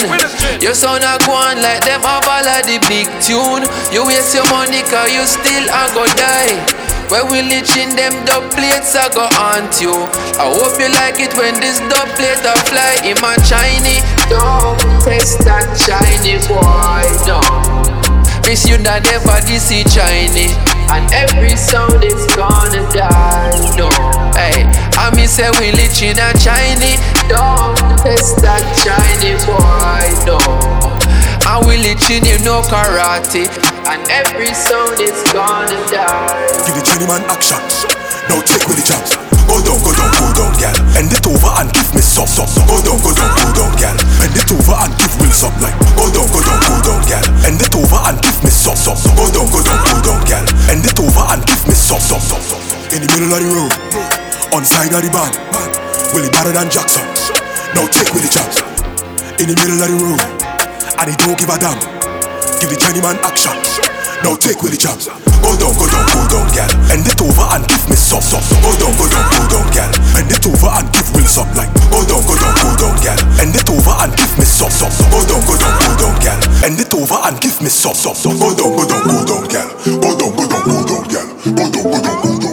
Your 0.61 0.77
son 0.77 1.01
a 1.01 1.17
go 1.25 1.33
on 1.33 1.57
like 1.65 1.81
them 1.89 2.05
a 2.05 2.21
ball 2.21 2.45
the 2.45 2.77
big 2.85 3.09
tune. 3.25 3.65
You 3.89 4.05
waste 4.05 4.37
your 4.37 4.45
money 4.53 4.85
cause 4.93 5.09
you 5.09 5.25
still 5.25 5.65
a 5.65 5.89
go 5.97 6.05
die. 6.21 6.61
Well, 7.09 7.29
Willy 7.29 7.61
Chin, 7.65 7.97
them 7.97 8.13
dub 8.25 8.45
plates 8.53 8.93
a 8.97 9.09
go 9.13 9.25
haunt 9.41 9.81
you. 9.81 9.93
I 10.41 10.53
hope 10.53 10.77
you 10.81 10.89
like 11.01 11.21
it 11.21 11.33
when 11.37 11.57
this 11.61 11.81
dub 11.89 12.09
plate 12.17 12.45
a 12.45 12.57
fly 12.69 12.97
in 13.05 13.17
my 13.25 13.37
shiny. 13.45 14.01
Don't 14.29 14.79
test 15.03 15.41
that 15.45 15.77
shiny 15.77 16.39
boy, 16.49 17.05
no. 17.27 17.85
Promise 18.55 18.71
you 18.71 18.79
that 18.87 19.03
never 19.11 19.35
this 19.51 19.67
is 19.75 19.83
Chinese. 19.91 20.55
And 20.87 21.11
every 21.11 21.57
sound 21.57 22.05
is 22.05 22.23
gonna 22.39 22.87
die. 22.95 23.51
No, 23.75 23.91
hey, 24.39 24.63
I 24.95 25.11
mean 25.11 25.27
say 25.27 25.51
we 25.59 25.73
lit 25.75 25.99
in 25.99 26.15
a 26.15 26.31
Chinese. 26.39 27.03
Don't 27.27 27.75
test 27.99 28.39
that 28.47 28.63
Chinese 28.79 29.43
boy. 29.43 30.07
No, 30.23 30.39
and 31.47 31.61
will 31.67 31.81
lit 31.81 32.01
in 32.11 32.25
you 32.25 32.39
no 32.45 32.63
karate. 32.65 33.49
And 33.85 34.01
every 34.09 34.53
sound 34.57 35.01
is 35.01 35.17
gonna 35.33 35.77
die. 35.93 36.33
Give 36.65 36.75
the 36.77 36.83
Chinese 36.83 37.09
man 37.09 37.23
action. 37.29 37.61
Now 38.29 38.41
take 38.41 38.65
with 38.65 38.81
the. 38.81 38.85
Go 39.45 39.61
down, 39.61 39.79
go 39.85 39.93
down, 39.93 40.11
go 40.17 40.27
down, 40.35 40.53
gal. 40.57 40.77
Bend 40.97 41.13
it 41.13 41.27
over 41.29 41.53
and 41.61 41.69
give 41.71 41.87
me 41.95 42.01
some, 42.01 42.27
some. 42.27 42.49
Go 42.65 42.81
down, 42.81 42.97
go 43.05 43.13
down, 43.13 43.31
go 43.37 43.45
down, 43.53 43.73
gal. 43.77 43.97
Bend 44.19 44.35
it 44.35 44.51
over 44.51 44.77
and 44.83 44.93
give 44.97 45.15
me 45.21 45.29
some 45.31 45.55
like. 45.61 45.77
Go 45.95 46.09
down, 46.11 46.27
go 46.33 46.41
down, 46.41 46.59
go 46.65 46.75
down, 46.81 47.01
gal. 47.05 47.25
Bend 47.45 47.61
it 47.61 47.75
over 47.77 48.01
and 48.09 48.17
give 48.25 48.39
me 48.43 48.51
some, 48.51 48.75
some. 48.75 48.99
Go 49.15 49.29
down, 49.31 49.47
go 49.53 49.61
down, 49.61 49.79
go 49.85 49.95
down, 50.01 50.21
gal. 50.25 50.45
Bend 50.67 50.83
it 50.89 50.99
over 50.99 51.25
and 51.29 51.43
give 51.45 51.63
me 51.69 51.77
some, 51.77 52.01
some, 52.01 52.25
some. 52.25 52.43
In 52.97 53.05
the 53.05 53.09
middle 53.13 53.31
of 53.31 53.41
the 53.45 53.51
road, 53.53 53.73
on 54.57 54.65
side 54.65 54.91
of 54.97 55.05
the 55.05 55.11
band, 55.13 55.37
Willy 56.17 56.31
better 56.31 56.53
than 56.53 56.71
Jackson. 56.71 57.05
Now 57.77 57.87
take 57.91 58.11
with 58.15 58.23
the 58.25 58.31
chance. 58.33 58.63
In 59.43 59.51
the 59.51 59.57
middle 59.61 59.83
of 59.83 59.89
the 59.91 59.99
road, 59.99 60.44
and 60.99 61.11
he 61.11 61.17
don't 61.17 61.39
give 61.39 61.51
a 61.51 61.59
damn. 61.59 61.79
Give 62.61 62.71
the 62.71 62.79
journeyman 62.79 63.19
action. 63.25 63.53
Now 64.23 64.37
take 64.37 64.63
with 64.63 64.73
the 64.73 64.81
chance. 64.81 65.07
Go 65.45 65.53
down, 65.61 65.77
go 65.77 65.85
down, 65.85 66.05
go 66.09 66.21
down, 66.33 66.47
gal. 66.57 66.71
Bend 66.89 67.05
it 67.05 67.21
over 67.21 67.45
and 67.53 67.65
give 67.69 67.85
me 67.91 67.97
some, 67.97 68.25
some. 68.25 68.41
Go 68.65 68.73
down, 68.81 68.97
go 68.97 69.05
down, 69.05 69.25
go 69.29 69.41
down, 69.53 69.67
gal. 69.75 69.91
Bend 70.17 70.33
it 70.33 70.47
over 70.49 70.71
and 70.73 70.89
give 70.93 71.05
Will 71.15 71.27
some 71.27 71.47
like. 71.55 71.71
Go 71.93 72.03
down, 72.09 72.25
go 72.27 72.35
down, 72.35 72.55
go 72.59 72.71
down, 72.81 72.97
gal. 73.05 73.19
Bend 73.37 73.55
it 73.55 73.69
over 73.69 73.95
and 74.03 74.13
give 74.17 74.33
me 74.39 74.45
some, 74.49 74.73
some. 74.73 74.91
Go 75.13 75.21
down, 75.29 75.45
go 75.47 75.55
down, 75.61 75.75
go 75.79 75.89
down, 76.01 76.15
gal. 76.25 76.39
Bend 76.65 76.81
it 76.81 76.95
over 76.95 77.19
and 77.23 77.37
give 77.41 77.61
me 77.61 77.69
some, 77.69 77.95
some. 77.95 78.17
Go 78.41 78.51
down, 78.57 78.73
go 78.75 78.83
down, 78.89 79.03
go 79.05 79.17
down, 79.29 79.45
gal. 79.53 79.69
Go 79.85 80.11
down, 80.17 80.33
go 80.35 80.45
down, 80.49 80.63
go 80.65 80.75
down, 80.89 81.05
gal. 81.13 81.27
Go 81.45 81.65
down, 81.71 81.85
go 81.85 81.99
down, 82.01 82.17
go 82.25 82.31
down, 82.41 82.44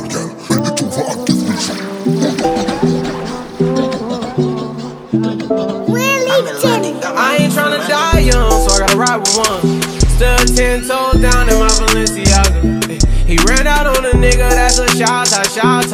He 13.31 13.37
ran 13.47 13.65
out 13.65 13.87
on 13.87 14.03
a 14.03 14.11
nigga, 14.11 14.49
that's 14.51 14.77
a 14.77 14.89
shot 14.89 15.25
shot. 15.25 15.87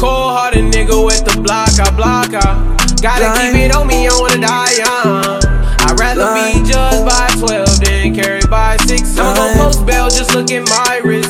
Cold 0.00 0.32
hearted 0.32 0.72
nigga 0.72 1.04
with 1.04 1.22
the 1.22 1.38
block, 1.42 1.68
I 1.78 1.94
block 1.94 2.32
out. 2.32 2.80
Gotta 3.02 3.28
keep 3.36 3.60
it 3.60 3.76
on 3.76 3.86
me, 3.86 4.08
I 4.08 4.16
wanna 4.18 4.40
die 4.40 4.80
young. 4.80 5.44
I'd 5.84 6.00
rather 6.00 6.32
be 6.32 6.64
judged 6.64 7.04
by 7.04 7.28
12 7.36 7.84
than 7.84 8.14
carried 8.14 8.48
by 8.48 8.78
6. 8.88 9.18
I'm 9.18 9.36
gon' 9.36 9.54
post 9.58 9.84
bail, 9.84 10.08
just 10.08 10.34
look 10.34 10.50
at 10.50 10.66
my 10.66 11.02
wrist. 11.04 11.21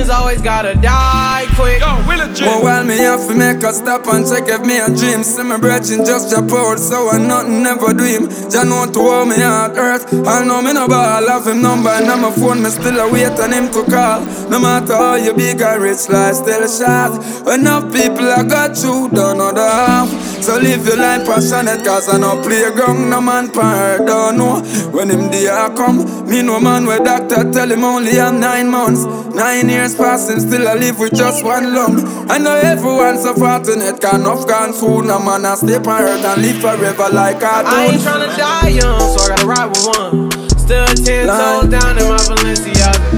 Legends 0.00 0.10
always 0.10 0.42
gotta 0.42 0.74
die 0.74 1.46
quick. 1.54 1.80
Yo, 1.80 2.00
Oh, 2.42 2.62
well, 2.62 2.84
me 2.84 2.96
have 2.98 3.26
to 3.26 3.34
make 3.34 3.62
a 3.62 3.72
stop 3.72 4.06
and 4.06 4.26
check 4.26 4.48
if 4.48 4.64
me 4.64 4.78
a 4.78 4.86
dream. 4.86 5.22
See 5.22 5.42
me 5.42 5.58
brethren 5.58 6.04
just 6.04 6.30
your 6.30 6.42
out, 6.42 6.78
so 6.78 7.10
I 7.10 7.18
nothing 7.18 7.62
never 7.62 7.92
dream. 7.92 8.28
Jah 8.50 8.64
know 8.64 8.86
to 8.86 9.00
hold 9.00 9.28
me 9.28 9.36
heart 9.36 9.76
earth. 9.76 10.06
I 10.26 10.44
know 10.44 10.62
me 10.62 10.72
no 10.72 10.88
ball, 10.88 11.26
have 11.28 11.46
him 11.46 11.60
number 11.62 11.90
and 11.90 12.10
on 12.10 12.22
my 12.22 12.30
phone, 12.30 12.62
me 12.62 12.70
still 12.70 12.98
a 12.98 13.12
wait 13.12 13.38
on 13.40 13.52
him 13.52 13.68
to 13.72 13.84
call. 13.84 14.24
No 14.48 14.58
matter 14.60 14.94
how 14.96 15.14
you 15.16 15.34
big 15.34 15.60
or 15.60 15.80
rich, 15.80 16.08
life 16.08 16.36
still 16.36 16.64
short. 16.68 17.20
Enough 17.46 17.92
people 17.92 18.24
I 18.30 18.42
got 18.44 18.76
you, 18.82 19.08
don't 19.10 19.38
know 19.38 19.52
the 19.52 19.68
half. 19.68 20.29
So 20.42 20.56
live 20.58 20.86
your 20.86 20.96
life 20.96 21.26
passionate, 21.26 21.84
cause 21.84 22.08
I 22.08 22.18
no 22.18 22.42
playground, 22.42 23.10
no 23.10 23.20
man 23.20 23.50
pan 23.52 24.04
don't 24.06 24.36
know. 24.38 24.60
When 24.90 25.10
him 25.10 25.30
day 25.30 25.48
I 25.48 25.72
come, 25.76 26.26
me 26.28 26.42
no 26.42 26.58
man 26.58 26.86
where 26.86 26.98
doctor 26.98 27.50
tell 27.52 27.70
him 27.70 27.84
only 27.84 28.18
I'm 28.20 28.40
nine 28.40 28.68
months. 28.68 29.04
Nine 29.34 29.68
years 29.68 29.94
passing, 29.94 30.40
still 30.40 30.66
I 30.66 30.74
live 30.74 30.98
with 30.98 31.14
just 31.14 31.44
one 31.44 31.72
lung. 31.74 32.28
I 32.28 32.38
know 32.38 32.56
everyone's 32.56 33.22
so 33.22 33.34
fortunate, 33.34 34.00
can 34.00 34.22
enough 34.22 34.48
gone 34.48 34.72
food, 34.72 35.04
no 35.06 35.18
man 35.20 35.44
I 35.44 35.54
stay 35.54 35.76
on 35.76 35.86
earth 35.88 36.24
and 36.24 36.42
live 36.42 36.60
forever 36.60 37.08
like 37.12 37.42
I 37.42 37.62
do. 37.62 37.68
I 37.68 37.84
ain't 37.86 38.02
tryna 38.02 38.36
die 38.36 38.68
young, 38.68 39.00
so 39.16 39.22
I 39.24 39.28
gotta 39.28 39.46
ride 39.46 39.68
with 39.68 39.86
one. 39.86 40.30
Still 40.58 40.86
ten 40.86 41.26
toes 41.26 41.68
down 41.70 41.98
in 41.98 42.08
my 42.08 42.16
Balenciaga. 42.16 43.09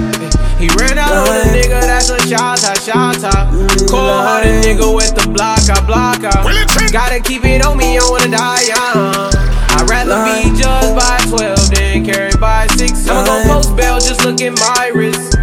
He 0.62 0.68
ran 0.78 0.96
out 0.96 1.10
on 1.10 1.26
a 1.26 1.50
nigga, 1.50 1.80
that's 1.82 2.08
a 2.08 2.20
shot 2.28 2.58
top, 2.58 2.78
shot 2.78 3.18
top. 3.18 3.50
Cold 3.90 4.22
hearted 4.22 4.62
nigga 4.62 4.94
with 4.94 5.12
the 5.12 5.28
block, 5.28 5.58
I 5.68 5.84
block 5.84 6.22
out. 6.22 6.46
Gotta 6.92 7.18
keep 7.18 7.44
it 7.44 7.66
on 7.66 7.76
me, 7.76 7.98
I 7.98 8.08
wanna 8.08 8.30
die 8.30 8.62
young. 8.70 9.34
I'd 9.74 9.90
rather 9.90 10.22
be 10.22 10.56
judged 10.56 10.94
by 10.94 11.18
12 11.36 11.74
than 11.74 12.04
carried 12.04 12.38
by 12.38 12.68
6. 12.76 13.08
I'm 13.08 13.26
gon' 13.26 13.48
post 13.48 13.74
bail, 13.74 13.98
just 13.98 14.24
look 14.24 14.40
at 14.40 14.56
my 14.60 14.92
wrist. 14.94 15.41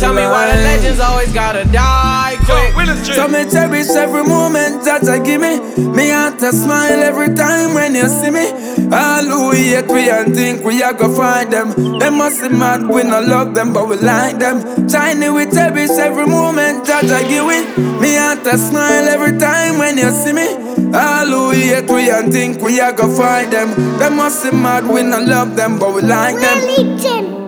Tell 0.00 0.14
me 0.14 0.22
why 0.22 0.46
the 0.54 0.62
legends 0.62 1.00
always 1.00 1.32
gotta 1.32 1.64
die 1.64 2.36
quick. 2.44 2.74
Tell 3.14 3.28
me 3.28 3.50
cherish 3.50 3.88
every 3.90 4.22
moment 4.24 4.84
that 4.84 5.08
I 5.08 5.18
give 5.18 5.40
me. 5.40 5.60
Me 5.88 6.10
heart 6.10 6.38
to 6.40 6.52
smile 6.52 7.02
every 7.02 7.34
time 7.34 7.74
when 7.74 7.94
you 7.94 8.08
see 8.08 8.30
me. 8.30 8.48
All 8.92 9.24
who 9.24 9.50
we 9.50 9.72
hate 9.76 9.88
we 9.88 10.08
and 10.10 10.34
think 10.34 10.64
we 10.64 10.82
are 10.82 10.92
gonna 10.92 11.14
find 11.14 11.52
them. 11.52 11.98
They 11.98 12.10
must 12.10 12.40
be 12.42 12.48
mad, 12.48 12.86
we 12.88 13.02
not 13.02 13.24
love 13.24 13.54
them, 13.54 13.72
but 13.72 13.88
we 13.88 13.96
like 13.96 14.38
them. 14.38 14.86
Tiny 14.88 15.28
we 15.30 15.46
cherish 15.46 15.90
every 15.90 16.26
moment 16.26 16.86
that 16.86 17.04
I 17.04 17.22
give 17.28 17.48
it. 17.48 18.00
Me 18.00 18.16
heart 18.16 18.44
to 18.44 18.58
smile 18.58 19.08
every 19.08 19.38
time 19.38 19.78
when 19.78 19.96
you 19.98 20.10
see 20.10 20.32
me. 20.32 20.48
All 20.94 21.26
who 21.26 21.48
we 21.50 21.68
hate 21.72 21.88
we 21.88 22.10
and 22.10 22.32
think 22.32 22.60
we 22.62 22.80
are 22.80 22.92
gonna 22.92 23.14
find 23.14 23.52
them. 23.52 23.68
They 23.98 24.10
must 24.10 24.44
be 24.44 24.50
mad, 24.56 24.86
we 24.86 25.02
not 25.02 25.24
love 25.24 25.56
them, 25.56 25.78
but 25.78 25.94
we 25.94 26.02
like 26.02 26.36
them. 26.40 27.39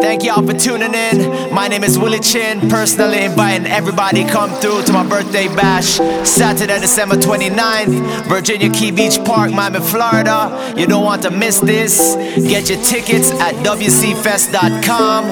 Thank 0.00 0.24
y'all 0.24 0.46
for 0.46 0.54
tuning 0.54 0.94
in. 0.94 1.54
My 1.54 1.68
name 1.68 1.84
is 1.84 1.98
Willy 1.98 2.20
Chin. 2.20 2.68
Personally 2.70 3.24
inviting 3.24 3.66
everybody 3.66 4.24
come 4.24 4.50
through 4.60 4.82
to 4.84 4.92
my 4.92 5.06
birthday 5.06 5.46
bash 5.48 5.96
Saturday, 6.26 6.80
December 6.80 7.16
29th, 7.16 8.26
Virginia 8.26 8.70
Key 8.70 8.90
Beach 8.90 9.18
Park, 9.24 9.52
Miami, 9.52 9.80
Florida. 9.80 10.74
You 10.76 10.86
don't 10.86 11.04
want 11.04 11.22
to 11.22 11.30
miss 11.30 11.60
this. 11.60 12.16
Get 12.36 12.70
your 12.70 12.82
tickets 12.82 13.30
at 13.32 13.54
WCFest.com. 13.56 15.24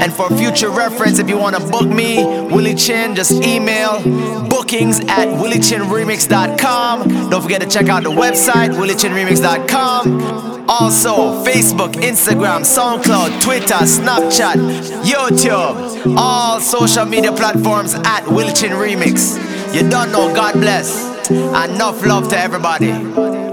And 0.00 0.12
for 0.12 0.28
future 0.36 0.70
reference, 0.70 1.18
if 1.18 1.28
you 1.28 1.38
want 1.38 1.56
to 1.56 1.62
book 1.68 1.88
me, 1.88 2.24
Willy 2.24 2.74
Chin, 2.74 3.14
just 3.14 3.32
email 3.44 4.00
bookings 4.48 5.00
at 5.00 5.28
WillyChinRemix.com. 5.28 7.30
Don't 7.30 7.42
forget 7.42 7.60
to 7.60 7.68
check 7.68 7.88
out 7.88 8.02
the 8.02 8.10
website, 8.10 8.70
WillyChinRemix.com. 8.70 10.57
Also, 10.68 11.42
Facebook, 11.44 11.94
Instagram, 11.94 12.60
SoundCloud, 12.60 13.40
Twitter, 13.40 13.80
Snapchat, 13.86 14.56
YouTube, 15.02 16.14
all 16.16 16.60
social 16.60 17.06
media 17.06 17.32
platforms 17.32 17.94
at 17.94 18.22
Wilchin 18.24 18.72
Remix. 18.76 19.38
You 19.74 19.88
don't 19.88 20.12
know, 20.12 20.34
God 20.34 20.54
bless. 20.54 21.06
Enough 21.30 22.04
love 22.04 22.28
to 22.28 22.38
everybody. 22.38 22.92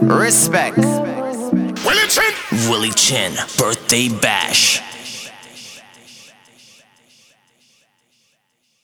Respect. 0.06 0.78
Willy 1.86 2.08
Chin. 2.10 2.34
Willy 2.70 2.92
Chin, 2.92 3.34
birthday 3.58 4.10
bash. 4.10 4.82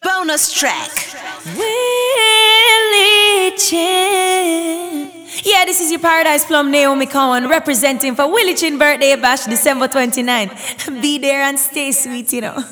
Bonus 0.01 0.53
track. 0.53 0.91
Willy 1.57 3.51
Chin. 3.57 5.20
Yeah, 5.43 5.63
this 5.65 5.79
is 5.79 5.89
your 5.91 6.01
Paradise 6.01 6.43
Plum 6.45 6.71
Naomi 6.71 7.05
Cowan 7.05 7.47
representing 7.47 8.15
for 8.15 8.29
Willy 8.29 8.53
Chin 8.53 8.77
Birthday 8.77 9.15
Bash 9.15 9.45
December 9.45 9.87
29. 9.87 10.51
Be 11.01 11.19
there 11.19 11.41
and 11.43 11.57
stay 11.57 11.93
sweet, 11.93 12.33
you 12.33 12.41
know. 12.41 12.63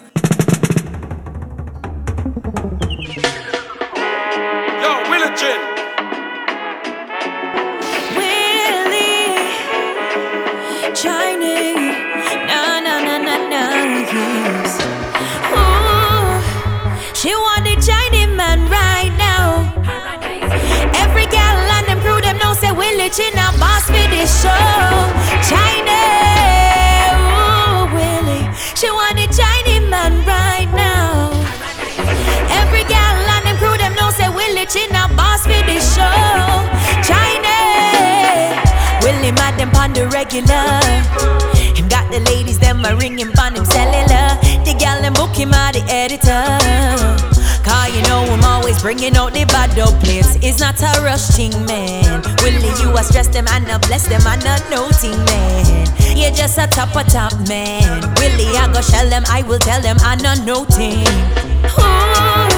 Chin 34.70 34.92
a 34.92 35.10
the 35.10 35.16
boss 35.16 35.42
for 35.48 35.64
this 35.66 35.96
show. 35.96 36.06
China, 37.02 37.56
Willy 39.02 39.32
mad 39.32 39.58
them 39.58 39.72
on 39.74 39.94
the 39.94 40.08
regular. 40.10 40.78
Him 41.74 41.88
got 41.88 42.12
the 42.12 42.20
ladies 42.20 42.60
them 42.60 42.86
a 42.86 42.96
ring 42.96 43.18
him 43.18 43.32
on 43.40 43.56
him 43.56 43.66
cellular. 43.66 44.38
The 44.66 44.76
gal 44.78 45.02
them 45.02 45.14
book 45.14 45.36
him 45.36 45.56
a 45.56 45.72
the 45.74 45.82
editor. 45.90 47.39
You 47.90 48.04
know 48.04 48.22
I'm 48.22 48.44
always 48.44 48.82
bringing 48.82 49.16
out 49.18 49.34
the 49.34 49.46
bad 49.46 49.76
dope 49.76 50.00
plates. 50.04 50.38
It's 50.42 50.60
not 50.60 50.80
a 50.82 51.02
rush 51.02 51.28
thing, 51.34 51.52
man. 51.66 52.22
Willy, 52.44 52.70
you 52.82 52.96
a 52.96 53.04
stress 53.04 53.28
them 53.28 53.48
and 53.50 53.66
a 53.66 53.80
bless 53.80 54.08
them 54.08 54.22
and 54.28 54.44
a 54.46 54.56
noting, 54.70 55.18
man. 55.26 55.90
You're 56.16 56.32
just 56.32 56.58
a 56.60 56.68
top 56.68 56.96
of 56.96 57.08
top, 57.12 57.34
man. 57.48 58.02
Willy, 58.22 58.46
I 58.56 58.70
go 58.72 58.82
shell 58.82 59.10
them, 59.10 59.24
I 59.28 59.42
will 59.44 59.60
tell 59.60 59.82
them 59.82 59.98
I'm 60.02 60.20
not 60.20 60.46
noting. 60.46 61.02
Ooh, 61.66 62.50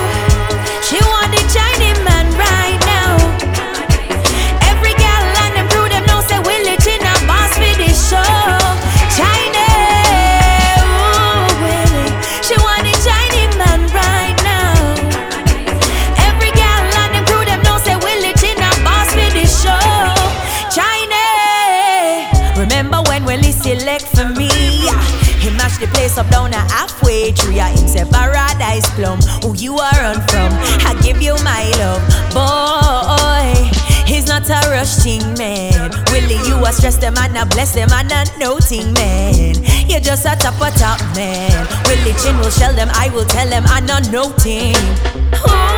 she 0.83 0.99
want 0.99 1.31
the 1.31 1.43
Chinese 1.47 2.01
man 2.03 2.27
right 2.35 2.79
now. 2.83 3.15
Every 4.67 4.93
gal 4.99 5.23
and 5.47 5.55
them 5.55 5.67
crew 5.71 5.87
them 5.87 6.03
know 6.11 6.19
say 6.27 6.39
Willy 6.43 6.75
Chin 6.83 6.99
a 6.99 7.15
boss 7.25 7.55
for 7.55 7.71
this 7.79 7.95
show. 8.09 8.90
Place 26.11 26.25
up 26.25 26.29
down 26.29 26.51
a 26.51 26.57
halfway 26.57 27.31
tree. 27.31 27.61
I 27.61 27.69
him 27.69 27.87
say 27.87 28.03
paradise 28.03 28.89
plum. 28.95 29.19
Who 29.43 29.55
you 29.55 29.77
are 29.77 29.91
run 29.93 30.19
from? 30.27 30.51
I 30.83 30.99
give 31.01 31.21
you 31.21 31.35
my 31.35 31.63
love, 31.79 32.03
boy. 32.35 33.71
He's 34.05 34.27
not 34.27 34.43
a 34.49 34.59
rush 34.71 34.95
thing, 34.95 35.21
man. 35.37 35.89
Willy, 36.11 36.35
you 36.49 36.57
a 36.65 36.73
stress 36.73 36.97
them 36.97 37.15
and 37.17 37.37
a 37.37 37.45
bless 37.45 37.73
them 37.73 37.87
and 37.93 38.11
a 38.11 38.25
noting, 38.37 38.91
man. 38.91 39.55
You're 39.87 40.01
just 40.01 40.25
a 40.25 40.35
top 40.35 40.59
a 40.59 40.69
top 40.77 40.99
man. 41.15 41.67
Willy 41.87 42.13
Chin 42.19 42.37
will 42.39 42.51
shell 42.51 42.73
them, 42.73 42.89
I 42.91 43.07
will 43.13 43.25
tell 43.25 43.47
them 43.47 43.63
I'm 43.67 43.85
not 43.85 44.11
noting. 44.11 44.75
Ooh, 44.75 45.70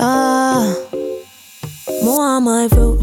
Ah, 0.00 0.76
more 2.04 2.22
on 2.22 2.44
my 2.44 2.68
fruit. 2.68 2.97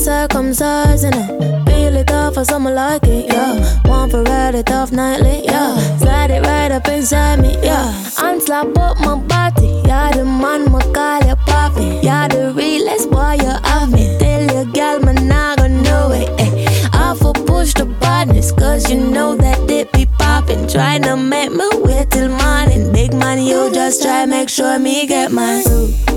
It's 0.00 0.08
circumcising. 0.08 1.12
Uh. 1.12 1.64
Feel 1.66 1.94
it 1.96 2.10
off 2.10 2.32
for 2.32 2.44
someone 2.46 2.74
like 2.74 3.02
it, 3.04 3.26
yeah. 3.26 3.82
Want 3.84 4.10
for 4.10 4.22
ride 4.22 4.54
it 4.54 4.70
off 4.70 4.92
nightly, 4.92 5.44
yeah. 5.44 5.76
Slide 5.98 6.30
it 6.30 6.46
right 6.46 6.72
up 6.72 6.88
inside 6.88 7.40
me, 7.40 7.52
yeah. 7.62 7.92
Unslap 8.16 8.78
up 8.78 8.98
my 9.00 9.16
body, 9.16 9.82
yeah. 9.84 10.10
The 10.12 10.24
man, 10.24 10.72
my 10.72 10.80
call 10.94 11.20
you 11.28 11.36
poppy. 11.44 12.00
Yeah, 12.02 12.28
the 12.28 12.50
realest 12.54 13.10
boy 13.10 13.36
you 13.42 13.52
have 13.68 13.92
me. 13.92 14.16
Tell 14.18 14.42
your 14.50 14.64
gal, 14.72 15.00
man, 15.00 15.30
I 15.30 15.56
gonna 15.56 15.82
know 15.82 16.12
it, 16.12 16.30
eh. 16.40 16.88
I 16.94 17.14
for 17.20 17.34
push 17.34 17.74
the 17.74 17.84
badness, 17.84 18.52
cause 18.52 18.90
you 18.90 18.98
know 18.98 19.36
that 19.36 19.68
they 19.68 19.84
be 19.92 20.06
popping. 20.18 20.60
Tryna 20.60 21.28
make 21.28 21.52
me 21.52 21.68
wait 21.82 22.10
till 22.10 22.30
morning. 22.30 22.90
Big 22.90 23.12
man, 23.12 23.42
you 23.42 23.70
just 23.74 24.02
try 24.02 24.24
make 24.24 24.48
sure 24.48 24.78
me 24.78 25.06
get 25.06 25.30
my 25.30 25.60
suit. 25.60 26.10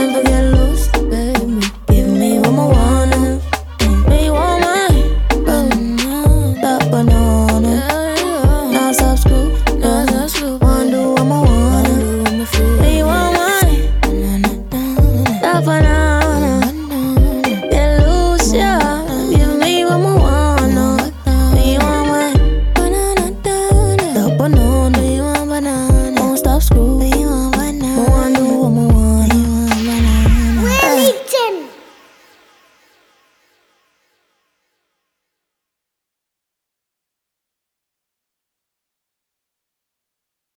Tanto 0.00 0.22
que 0.22 0.49